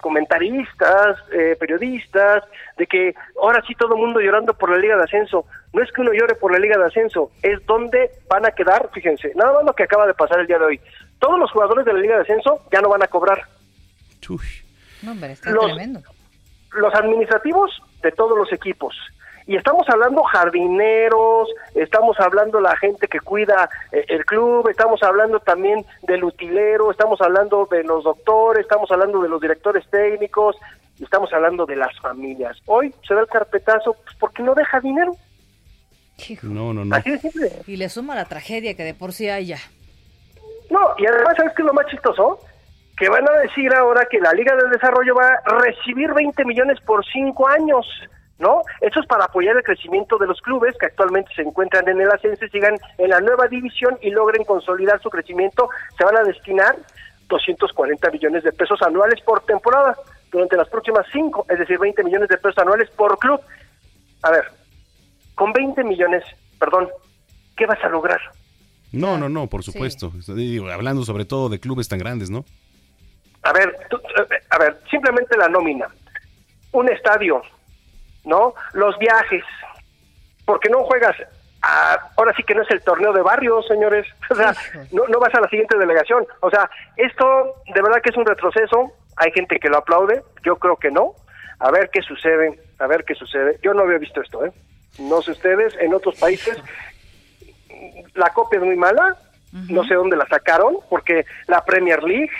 [0.00, 2.44] comentaristas, eh, periodistas,
[2.78, 5.44] de que ahora sí todo el mundo llorando por la Liga de Ascenso.
[5.74, 8.88] No es que uno llore por la Liga de Ascenso, es donde van a quedar,
[8.94, 10.80] fíjense, nada más lo que acaba de pasar el día de hoy.
[11.18, 13.42] Todos los jugadores de la Liga de Ascenso ya no van a cobrar.
[15.02, 16.00] No, hombre, está Los- tremendo.
[16.72, 17.70] Los administrativos
[18.02, 18.94] de todos los equipos.
[19.46, 25.40] Y estamos hablando jardineros, estamos hablando la gente que cuida eh, el club, estamos hablando
[25.40, 30.56] también del utilero, estamos hablando de los doctores, estamos hablando de los directores técnicos,
[30.98, 32.58] y estamos hablando de las familias.
[32.66, 35.16] Hoy se da el carpetazo pues, porque no deja dinero.
[36.42, 36.94] No, no, no.
[36.96, 37.52] Así de simple.
[37.66, 39.58] Y le suma la tragedia que de por sí hay ya.
[40.70, 42.40] No, y además, ¿sabes qué es lo más chistoso?
[42.96, 46.80] Que van a decir ahora que la Liga del Desarrollo va a recibir 20 millones
[46.80, 47.86] por cinco años,
[48.38, 48.62] ¿no?
[48.80, 52.10] Eso es para apoyar el crecimiento de los clubes que actualmente se encuentran en el
[52.10, 55.68] ascenso sigan en la nueva división y logren consolidar su crecimiento.
[55.96, 56.76] Se van a destinar
[57.28, 59.96] 240 millones de pesos anuales por temporada
[60.30, 63.40] durante las próximas cinco, es decir, 20 millones de pesos anuales por club.
[64.22, 64.44] A ver,
[65.34, 66.24] con 20 millones,
[66.58, 66.88] perdón,
[67.56, 68.20] ¿qué vas a lograr?
[68.92, 70.12] No, no, no, por supuesto.
[70.28, 72.44] Digo, hablando sobre todo de clubes tan grandes, ¿no?
[73.42, 74.00] A ver, tú-
[74.50, 75.86] a ver, simplemente la nómina,
[76.72, 77.42] un estadio,
[78.24, 78.54] ¿no?
[78.72, 79.44] Los viajes,
[80.44, 81.14] porque no juegas,
[81.62, 84.54] a- ahora sí que no es el torneo de barrios, señores, o sea,
[84.92, 88.26] no, no vas a la siguiente delegación, o sea, esto de verdad que es un
[88.26, 91.12] retroceso, hay gente que lo aplaude, yo creo que no,
[91.60, 94.52] a ver qué sucede, a ver qué sucede, yo no había visto esto, ¿eh?
[94.98, 96.56] No sé ustedes, en otros países
[98.14, 99.16] la copia es muy mala,
[99.52, 102.30] no sé dónde la sacaron, porque la Premier League,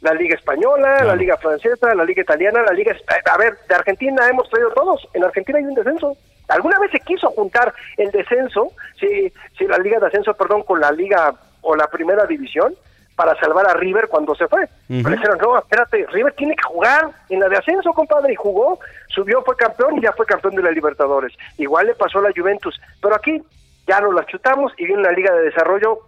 [0.00, 2.94] la Liga Española, la Liga Francesa, la Liga Italiana, la Liga...
[3.32, 6.16] A ver, de Argentina hemos traído todos, en Argentina hay un descenso.
[6.48, 10.80] ¿Alguna vez se quiso juntar el descenso, si, si la Liga de Ascenso, perdón, con
[10.80, 12.74] la Liga o la Primera División,
[13.16, 14.64] para salvar a River cuando se fue?
[14.64, 15.02] Ujú.
[15.02, 18.78] Pero dijeron, no, espérate, River tiene que jugar en la de Ascenso, compadre, y jugó,
[19.08, 21.32] subió, fue campeón y ya fue campeón de la Libertadores.
[21.58, 23.42] Igual le pasó a la Juventus, pero aquí
[23.86, 26.00] ya nos la chutamos y viene una liga de desarrollo.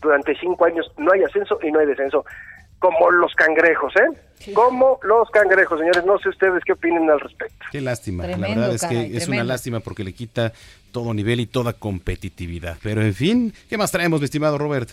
[0.00, 2.24] Durante cinco años no hay ascenso y no hay descenso.
[2.78, 6.04] Como los cangrejos eh como los cangrejos señores.
[6.04, 7.64] No sé ustedes qué opinen al respecto.
[7.70, 8.26] Qué lástima.
[8.26, 10.52] la verdad es caray, que es una lástima porque le quita
[10.90, 12.76] todo nivel y toda competitividad.
[12.82, 14.90] Pero en fin, ¿qué más traemos, mi estimado Robert?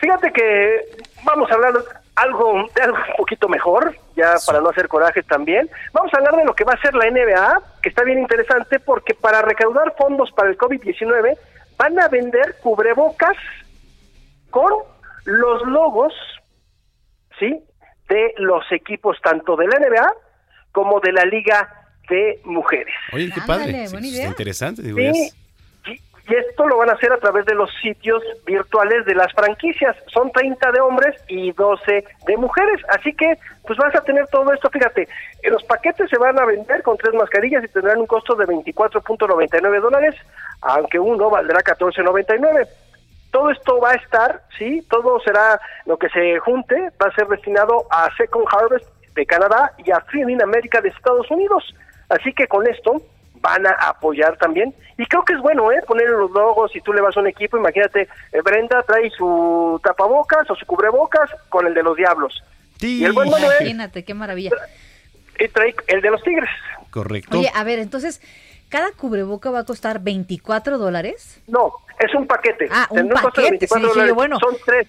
[0.00, 0.80] fíjate que
[1.24, 1.74] vamos a hablar
[2.16, 5.70] algo de algo un poquito mejor ya para no hacer corajes también.
[5.92, 8.80] Vamos a hablar de lo que va a ser la NBA que está bien interesante
[8.80, 11.36] porque para recaudar fondos para el COVID-19
[11.80, 13.36] van a vender cubrebocas
[14.50, 14.70] con
[15.24, 16.12] los logos,
[17.38, 17.58] ¿sí?
[18.08, 20.12] De los equipos tanto de la NBA
[20.72, 22.94] como de la Liga de Mujeres.
[23.12, 23.88] Oye, qué Ándale, padre.
[23.90, 24.20] buena Sí, idea.
[24.22, 24.82] Está interesante.
[24.82, 25.36] digo, Sí, es-
[26.30, 29.96] y esto lo van a hacer a través de los sitios virtuales de las franquicias.
[30.06, 32.80] Son 30 de hombres y 12 de mujeres.
[32.88, 34.70] Así que, pues vas a tener todo esto.
[34.70, 35.08] Fíjate,
[35.42, 39.80] los paquetes se van a vender con tres mascarillas y tendrán un costo de 24.99
[39.80, 40.14] dólares,
[40.60, 42.68] aunque uno valdrá 14.99.
[43.32, 47.26] Todo esto va a estar, sí, todo será lo que se junte, va a ser
[47.26, 51.74] destinado a Second Harvest de Canadá y a Free in America de Estados Unidos.
[52.08, 53.02] Así que con esto
[53.40, 54.74] van a apoyar también.
[54.98, 55.80] Y creo que es bueno, ¿eh?
[55.86, 59.80] Poner los logos, si tú le vas a un equipo, imagínate, eh, Brenda trae su
[59.82, 62.42] tapabocas o su cubrebocas con el de los Diablos.
[62.80, 64.50] Y el buen Manuel Imagínate, qué maravilla.
[65.38, 66.50] eh, trae el de los Tigres.
[66.90, 67.38] Correcto.
[67.38, 68.20] Oye, a ver, entonces,
[68.68, 71.40] ¿cada cubreboca va a costar 24 dólares?
[71.46, 72.68] No, es un paquete.
[72.70, 73.66] Ah, un Tendrá costo de paquete.
[73.68, 74.14] Sí, 24 dije yo, dólares.
[74.14, 74.38] bueno.
[74.40, 74.88] Son tres.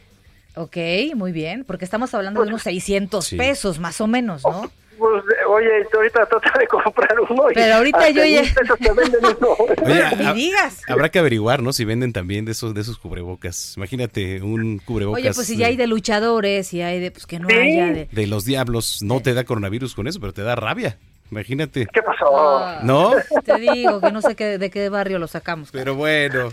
[0.55, 3.37] Ok, muy bien, porque estamos hablando de unos 600 Sí.
[3.37, 4.69] pesos, más o menos, ¿no?
[4.97, 7.51] Pues, oye, tú ahorita trata de comprar uno.
[7.51, 9.49] y Pero ahorita yo ya- te venden uno.
[9.83, 10.81] Oye, Ni ha- digas.
[10.87, 11.73] Habrá que averiguar, ¿no?
[11.73, 13.75] Si venden también de esos, de esos cubrebocas.
[13.77, 17.39] Imagínate un cubrebocas Oye, pues si ya hay de luchadores y hay de, pues que
[17.39, 17.55] no Sí.
[17.55, 18.07] haya de...
[18.11, 18.99] de los diablos.
[19.01, 20.97] No te da coronavirus con eso, pero te da rabia.
[21.31, 21.87] Imagínate.
[21.93, 22.83] ¿Qué pasó?
[22.83, 23.13] ¿No?
[23.45, 25.69] Te digo que no sé qué, de qué barrio lo sacamos.
[25.71, 26.49] Pero bueno.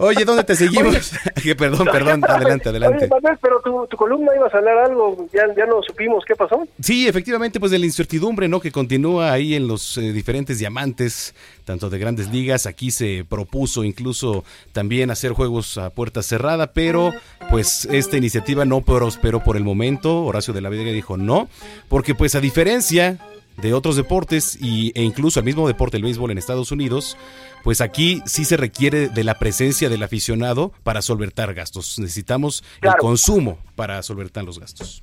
[0.00, 1.12] Oye, ¿dónde te seguimos?
[1.42, 2.24] Que perdón, perdón.
[2.28, 3.04] Adelante, adelante.
[3.04, 6.34] Oye, Manuel, pero tu, tu columna ibas a hablar algo, ya, ya no supimos qué
[6.34, 6.66] pasó.
[6.80, 8.60] Sí, efectivamente, pues de la incertidumbre, ¿no?
[8.60, 11.34] Que continúa ahí en los eh, diferentes diamantes,
[11.64, 12.66] tanto de grandes ligas.
[12.66, 17.12] Aquí se propuso incluso también hacer juegos a puerta cerrada, pero
[17.50, 20.24] pues esta iniciativa no prosperó por el momento.
[20.24, 21.48] Horacio de la Vega dijo no,
[21.88, 23.18] porque pues a diferencia
[23.56, 27.16] de otros deportes y, e incluso el mismo deporte, el béisbol en Estados Unidos,
[27.64, 31.98] pues aquí sí se requiere de la presencia del aficionado para solventar gastos.
[31.98, 35.02] Necesitamos el consumo para solventar los gastos.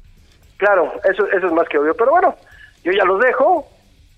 [0.58, 1.94] Claro, eso, eso es más que obvio.
[1.96, 2.36] Pero bueno,
[2.84, 3.68] yo ya los dejo.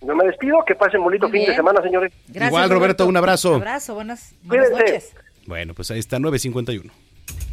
[0.01, 2.13] Yo me despido, que pasen bonito Muy fin de semana, señores.
[2.27, 3.55] Gracias, Igual, Roberto, un abrazo.
[3.55, 5.15] Un abrazo, buenas, buenas noches.
[5.47, 6.91] Bueno, pues ahí está, 951.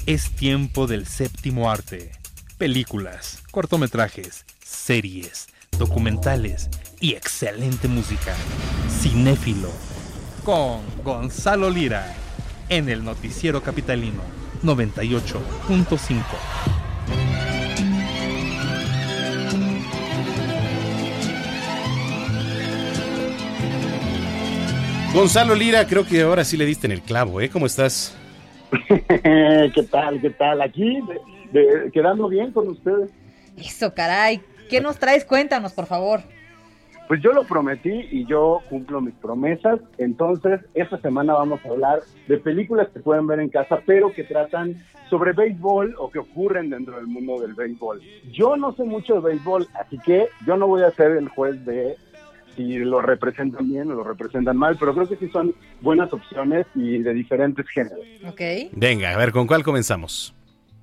[0.06, 2.10] Es tiempo del séptimo arte.
[2.58, 6.68] Películas, cortometrajes, series, documentales
[7.00, 8.34] y excelente música.
[9.00, 9.70] Cinéfilo.
[10.44, 12.14] Con Gonzalo Lira.
[12.68, 14.22] En el Noticiero Capitalino
[14.62, 16.22] 98.5.
[25.14, 27.50] Gonzalo Lira, creo que ahora sí le diste en el clavo, ¿eh?
[27.50, 28.16] ¿Cómo estás?
[28.88, 30.20] ¿Qué tal?
[30.22, 30.62] ¿Qué tal?
[30.62, 31.00] Aquí,
[31.52, 33.10] de- de- quedando bien con ustedes.
[33.58, 34.40] Eso, caray.
[34.72, 35.24] ¿Qué nos traes?
[35.24, 36.20] Cuéntanos, por favor.
[37.06, 39.80] Pues yo lo prometí y yo cumplo mis promesas.
[39.98, 44.24] Entonces, esta semana vamos a hablar de películas que pueden ver en casa, pero que
[44.24, 48.00] tratan sobre béisbol o que ocurren dentro del mundo del béisbol.
[48.32, 51.62] Yo no sé mucho de béisbol, así que yo no voy a ser el juez
[51.66, 51.96] de
[52.56, 56.66] si lo representan bien o lo representan mal, pero creo que sí son buenas opciones
[56.74, 58.06] y de diferentes géneros.
[58.26, 58.40] Ok.
[58.72, 60.34] Venga, a ver, ¿con cuál comenzamos?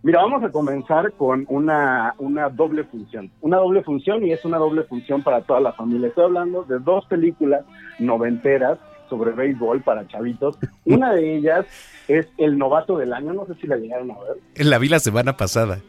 [0.01, 3.29] Mira, vamos a comenzar con una, una doble función.
[3.41, 6.07] Una doble función y es una doble función para toda la familia.
[6.07, 7.65] Estoy hablando de dos películas
[7.99, 8.79] noventeras
[9.09, 10.57] sobre béisbol para chavitos.
[10.85, 11.65] Una de ellas
[12.07, 14.65] es El Novato del Año, no sé si la llegaron a ver.
[14.65, 15.79] La vi la semana pasada.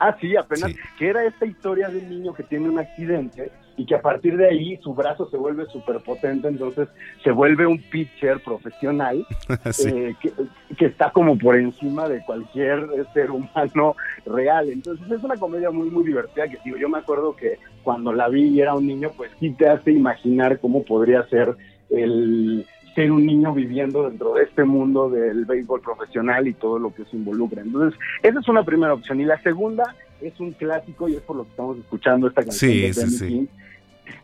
[0.00, 3.86] Ah, sí, apenas, que era esta historia de un niño que tiene un accidente y
[3.86, 6.86] que a partir de ahí su brazo se vuelve súper potente, entonces
[7.24, 9.26] se vuelve un pitcher profesional
[9.72, 9.88] Sí.
[9.88, 10.32] eh, que,
[10.76, 14.68] que está como por encima de cualquier ser humano real.
[14.68, 18.28] Entonces es una comedia muy, muy divertida que digo, yo me acuerdo que cuando la
[18.28, 21.56] vi y era un niño, pues sí te hace imaginar cómo podría ser
[21.88, 26.92] el ser un niño viviendo dentro de este mundo del béisbol profesional y todo lo
[26.92, 27.62] que se involucra.
[27.62, 29.20] Entonces, esa es una primera opción.
[29.20, 32.70] Y la segunda es un clásico y es por lo que estamos escuchando esta canción
[32.72, 33.48] Sí, de sí, sí.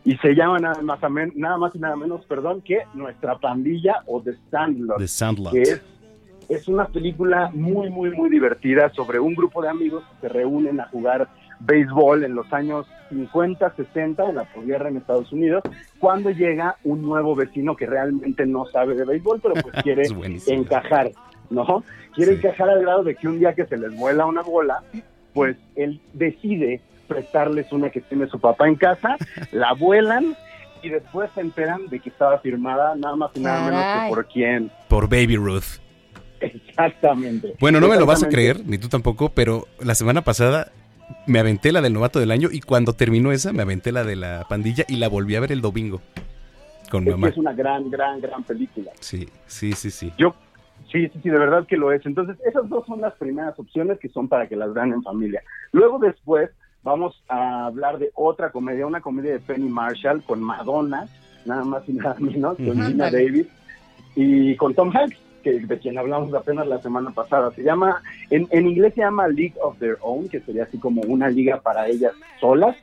[0.03, 0.99] Y se llama nada más,
[1.35, 4.97] nada más y nada menos, perdón, que Nuestra Pandilla o The Sandlot.
[4.97, 5.53] The Sandlot.
[5.53, 5.81] Que es,
[6.49, 10.79] es una película muy, muy, muy divertida sobre un grupo de amigos que se reúnen
[10.79, 11.27] a jugar
[11.59, 15.63] béisbol en los años 50, 60, en la posguerra en Estados Unidos,
[15.99, 20.03] cuando llega un nuevo vecino que realmente no sabe de béisbol, pero pues quiere
[20.47, 21.11] encajar,
[21.49, 21.83] ¿no?
[22.13, 24.83] Quiere encajar al grado de que un día que se les vuela una bola,
[25.33, 29.17] pues él decide prestarles una que tiene su papá en casa,
[29.51, 30.35] la vuelan
[30.83, 34.27] y después se enteran de que estaba firmada nada más y nada menos que por
[34.27, 34.71] quién.
[34.87, 35.79] Por Baby Ruth.
[36.39, 37.55] Exactamente.
[37.59, 40.71] Bueno, no me lo vas a creer, ni tú tampoco, pero la semana pasada
[41.25, 44.15] me aventé la del novato del año y cuando terminó esa me aventé la de
[44.15, 46.01] la pandilla y la volví a ver el domingo
[46.91, 47.29] con Es mamá.
[47.29, 48.91] es una gran, gran, gran película.
[48.99, 50.13] Sí, sí, sí, sí.
[50.17, 50.35] Yo,
[50.91, 52.05] sí, sí, sí, de verdad que lo es.
[52.05, 55.41] Entonces, esas dos son las primeras opciones que son para que las vean en familia.
[55.71, 56.49] Luego, después,
[56.87, 61.05] vamos a hablar de otra comedia, una comedia de Penny Marshall con Madonna,
[61.45, 62.81] nada más y nada menos, con.
[62.81, 63.47] Gina Davis
[64.15, 67.51] y con Tom Hanks, que, de quien hablamos apenas la semana pasada.
[67.51, 71.01] Se llama, en, en inglés se llama League of Their Own, que sería así como
[71.01, 72.77] una liga para ellas solas.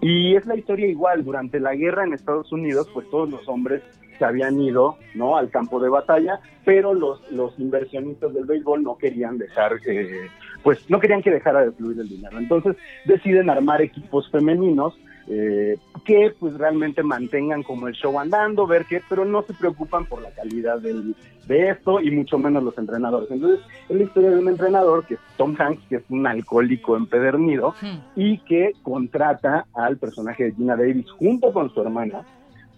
[0.00, 3.82] Y es la historia igual, durante la guerra en Estados Unidos, pues todos los hombres
[4.18, 5.36] se habían ido ¿no?
[5.36, 10.28] al campo de batalla, pero los, los inversionistas del béisbol no querían dejar, eh,
[10.64, 12.38] pues no querían que dejara de fluir el dinero.
[12.38, 14.94] Entonces deciden armar equipos femeninos
[15.28, 20.06] eh, que pues realmente mantengan como el show andando, ver qué, pero no se preocupan
[20.06, 21.14] por la calidad del,
[21.46, 23.30] de esto y mucho menos los entrenadores.
[23.30, 26.96] Entonces es la historia de un entrenador que es Tom Hanks, que es un alcohólico
[26.96, 27.74] empedernido
[28.16, 32.22] y que contrata al personaje de Gina Davis junto con su hermana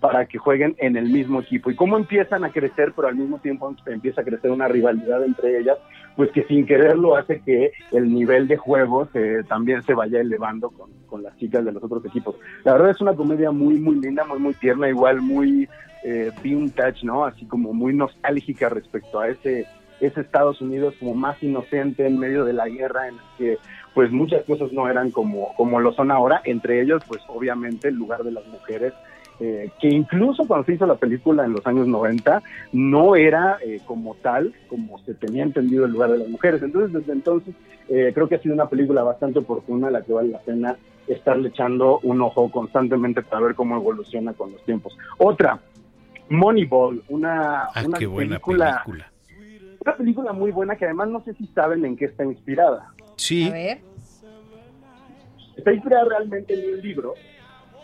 [0.00, 1.70] para que jueguen en el mismo equipo.
[1.70, 5.58] Y cómo empiezan a crecer, pero al mismo tiempo empieza a crecer una rivalidad entre
[5.58, 5.78] ellas,
[6.16, 10.70] pues que sin quererlo hace que el nivel de juego se- también se vaya elevando
[10.70, 12.36] con, con las chicas de los otros equipos.
[12.64, 15.68] La verdad es una comedia muy, muy linda, muy, muy tierna, igual muy
[16.04, 17.24] eh, vintage, ¿no?
[17.24, 19.66] Así como muy nostálgica respecto a ese,
[20.00, 23.58] ese Estados Unidos como más inocente en medio de la guerra en el que
[23.94, 27.94] pues muchas cosas no eran como, como lo son ahora, entre ellos pues obviamente el
[27.94, 28.92] lugar de las mujeres
[29.40, 33.80] eh, que incluso cuando se hizo la película en los años 90 no era eh,
[33.86, 36.62] como tal, como se tenía entendido el lugar de las mujeres.
[36.62, 37.54] Entonces, desde entonces,
[37.88, 40.76] eh, creo que ha sido una película bastante oportuna a la que vale la pena
[41.06, 44.96] estarle echando un ojo constantemente para ver cómo evoluciona con los tiempos.
[45.18, 45.60] Otra,
[46.28, 49.12] Moneyball, una, Ah, una qué buena película, película.
[49.84, 52.92] una película muy buena que además no sé si saben en qué está inspirada.
[53.16, 53.46] Sí.
[53.48, 53.78] A ver.
[55.56, 57.14] está inspirada realmente en un libro,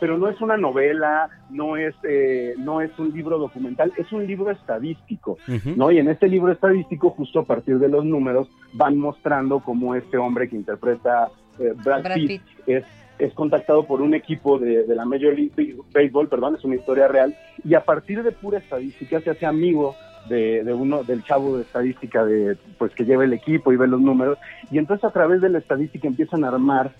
[0.02, 4.26] pero no es una novela, no es, eh, no es un libro documental, es un
[4.26, 5.38] libro estadístico.
[5.76, 5.92] ¿no?
[5.92, 10.16] Y en este libro estadístico, justo a partir de los números, van mostrando cómo este
[10.18, 11.28] hombre que interpreta
[11.60, 12.42] eh, Brad, Brad Pitt, Pitt.
[12.66, 12.84] es
[13.20, 17.06] es contactado por un equipo de, de la Major League Baseball, perdón, es una historia
[17.06, 19.94] real, y a partir de pura estadística se hace amigo
[20.28, 23.86] de, de uno del chavo de estadística de pues que lleva el equipo y ve
[23.86, 24.38] los números
[24.72, 26.92] y entonces a través de la estadística empiezan a armar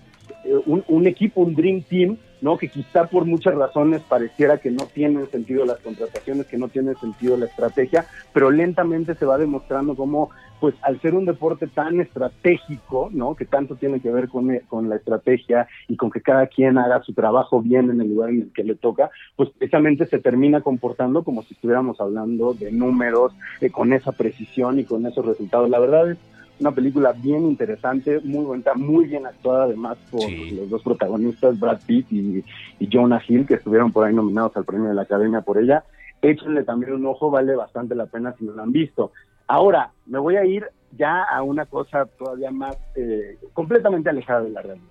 [0.45, 2.57] eh, un, un equipo, un dream team, ¿no?
[2.57, 6.93] Que quizá por muchas razones pareciera que no tienen sentido las contrataciones, que no tiene
[6.95, 10.29] sentido la estrategia, pero lentamente se va demostrando cómo,
[10.59, 13.33] pues, al ser un deporte tan estratégico, ¿no?
[13.33, 16.77] Que tanto tiene que ver con, eh, con la estrategia y con que cada quien
[16.77, 20.19] haga su trabajo bien en el lugar en el que le toca, pues precisamente se
[20.19, 23.31] termina comportando como si estuviéramos hablando de números,
[23.61, 25.69] eh, con esa precisión y con esos resultados.
[25.69, 26.17] La verdad es
[26.59, 31.79] una película bien interesante, muy bonita, muy bien actuada además por los dos protagonistas, Brad
[31.85, 32.43] Pitt y,
[32.79, 35.83] y Jonah Hill, que estuvieron por ahí nominados al premio de la Academia por ella.
[36.21, 39.11] Échenle también un ojo, vale bastante la pena si no lo han visto.
[39.47, 40.65] Ahora, me voy a ir
[40.97, 44.87] ya a una cosa todavía más eh, completamente alejada de la realidad.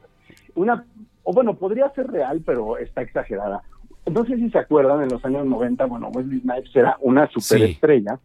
[0.55, 0.85] Una,
[1.23, 3.63] o bueno, podría ser real, pero está exagerada.
[4.11, 8.19] No sé si se acuerdan, en los años 90, bueno, Wesley Snipes era una superestrella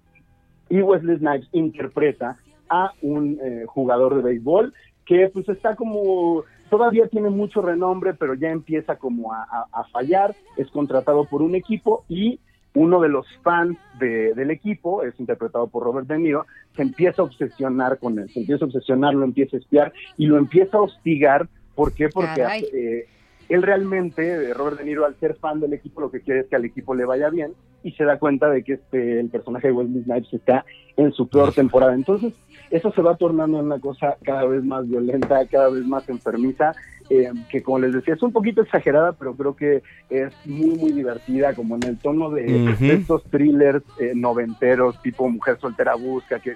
[0.70, 2.38] y Wesley Snipes interpreta
[2.70, 4.74] a un eh, jugador de béisbol
[5.06, 9.84] que pues está como todavía tiene mucho renombre pero ya empieza como a, a- a
[9.86, 10.36] fallar.
[10.58, 12.40] Es contratado por un equipo y
[12.76, 16.46] uno de los fans de- del equipo es interpretado por Robert De Niro
[16.76, 20.28] se empieza a obsesionar con él se empieza a obsesionar lo empieza a espiar y
[20.28, 21.48] lo empieza a hostigar.
[21.74, 22.10] ¿por qué?
[22.10, 22.42] porque
[22.74, 23.06] eh,
[23.50, 26.48] él realmente, eh, Robert De Niro, al ser fan del equipo, lo que quiere es
[26.48, 29.68] que al equipo le vaya bien y se da cuenta de que este el personaje
[29.68, 30.66] de Wesley Snipes está
[30.98, 31.94] en su peor temporada.
[31.94, 32.34] Entonces,
[32.72, 36.74] eso se va tornando en una cosa cada vez más violenta, cada vez más enfermiza,
[37.10, 40.92] eh, que como les decía, es un poquito exagerada, pero creo que es muy, muy
[40.92, 46.40] divertida, como en el tono de, de estos thrillers eh, noventeros, tipo Mujer Soltera Busca,
[46.40, 46.56] que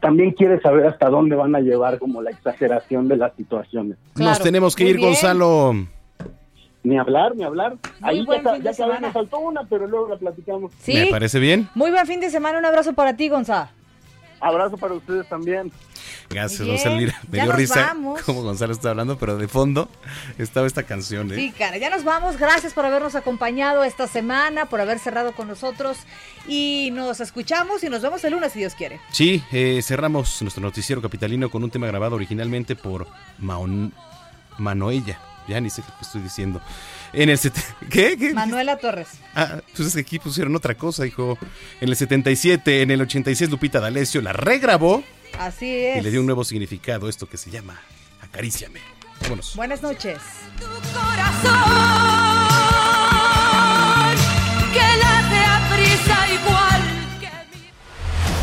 [0.00, 3.96] también quiere saber hasta dónde van a llevar como la exageración de las situaciones.
[4.16, 5.08] Nos tenemos que Muy ir, bien.
[5.08, 5.72] Gonzalo.
[6.84, 7.76] Ni hablar, ni hablar.
[8.02, 9.12] Ahí buen ya, fin de ya semana.
[9.40, 10.70] una, pero luego la platicamos.
[10.80, 10.94] Sí.
[10.94, 11.68] ¿Me parece bien?
[11.74, 13.70] Muy buen fin de semana, un abrazo para ti, Gonza.
[14.40, 15.72] Abrazo para ustedes también.
[16.28, 16.66] Gracias.
[16.68, 17.18] Gonzalo Lira.
[17.30, 18.22] Me Ya dio nos risa vamos.
[18.22, 19.88] como Gonzalo está hablando, pero de fondo
[20.36, 21.36] estaba esta canción, ¿eh?
[21.36, 22.36] Sí, cara, ya nos vamos.
[22.36, 25.96] Gracias por habernos acompañado esta semana, por haber cerrado con nosotros.
[26.46, 29.00] Y nos escuchamos y nos vemos el lunes, si Dios quiere.
[29.10, 33.06] Sí, eh, cerramos nuestro noticiero capitalino con un tema grabado originalmente por
[33.38, 33.94] Maon
[34.58, 35.18] Manoella.
[35.48, 36.60] Ya ni sé qué estoy diciendo.
[37.12, 37.54] En el set-
[37.90, 38.16] ¿Qué?
[38.16, 38.32] ¿Qué?
[38.34, 39.08] Manuela Torres.
[39.34, 41.38] Ah, pues es que aquí pusieron otra cosa, hijo.
[41.80, 45.04] En el 77, en el 86 Lupita D'Alessio la regrabó
[45.38, 46.02] Así y es.
[46.02, 47.78] le dio un nuevo significado, esto que se llama
[48.22, 48.80] Acaríciame.
[49.22, 49.54] Vámonos.
[49.56, 50.18] Buenas noches.
[50.58, 52.13] que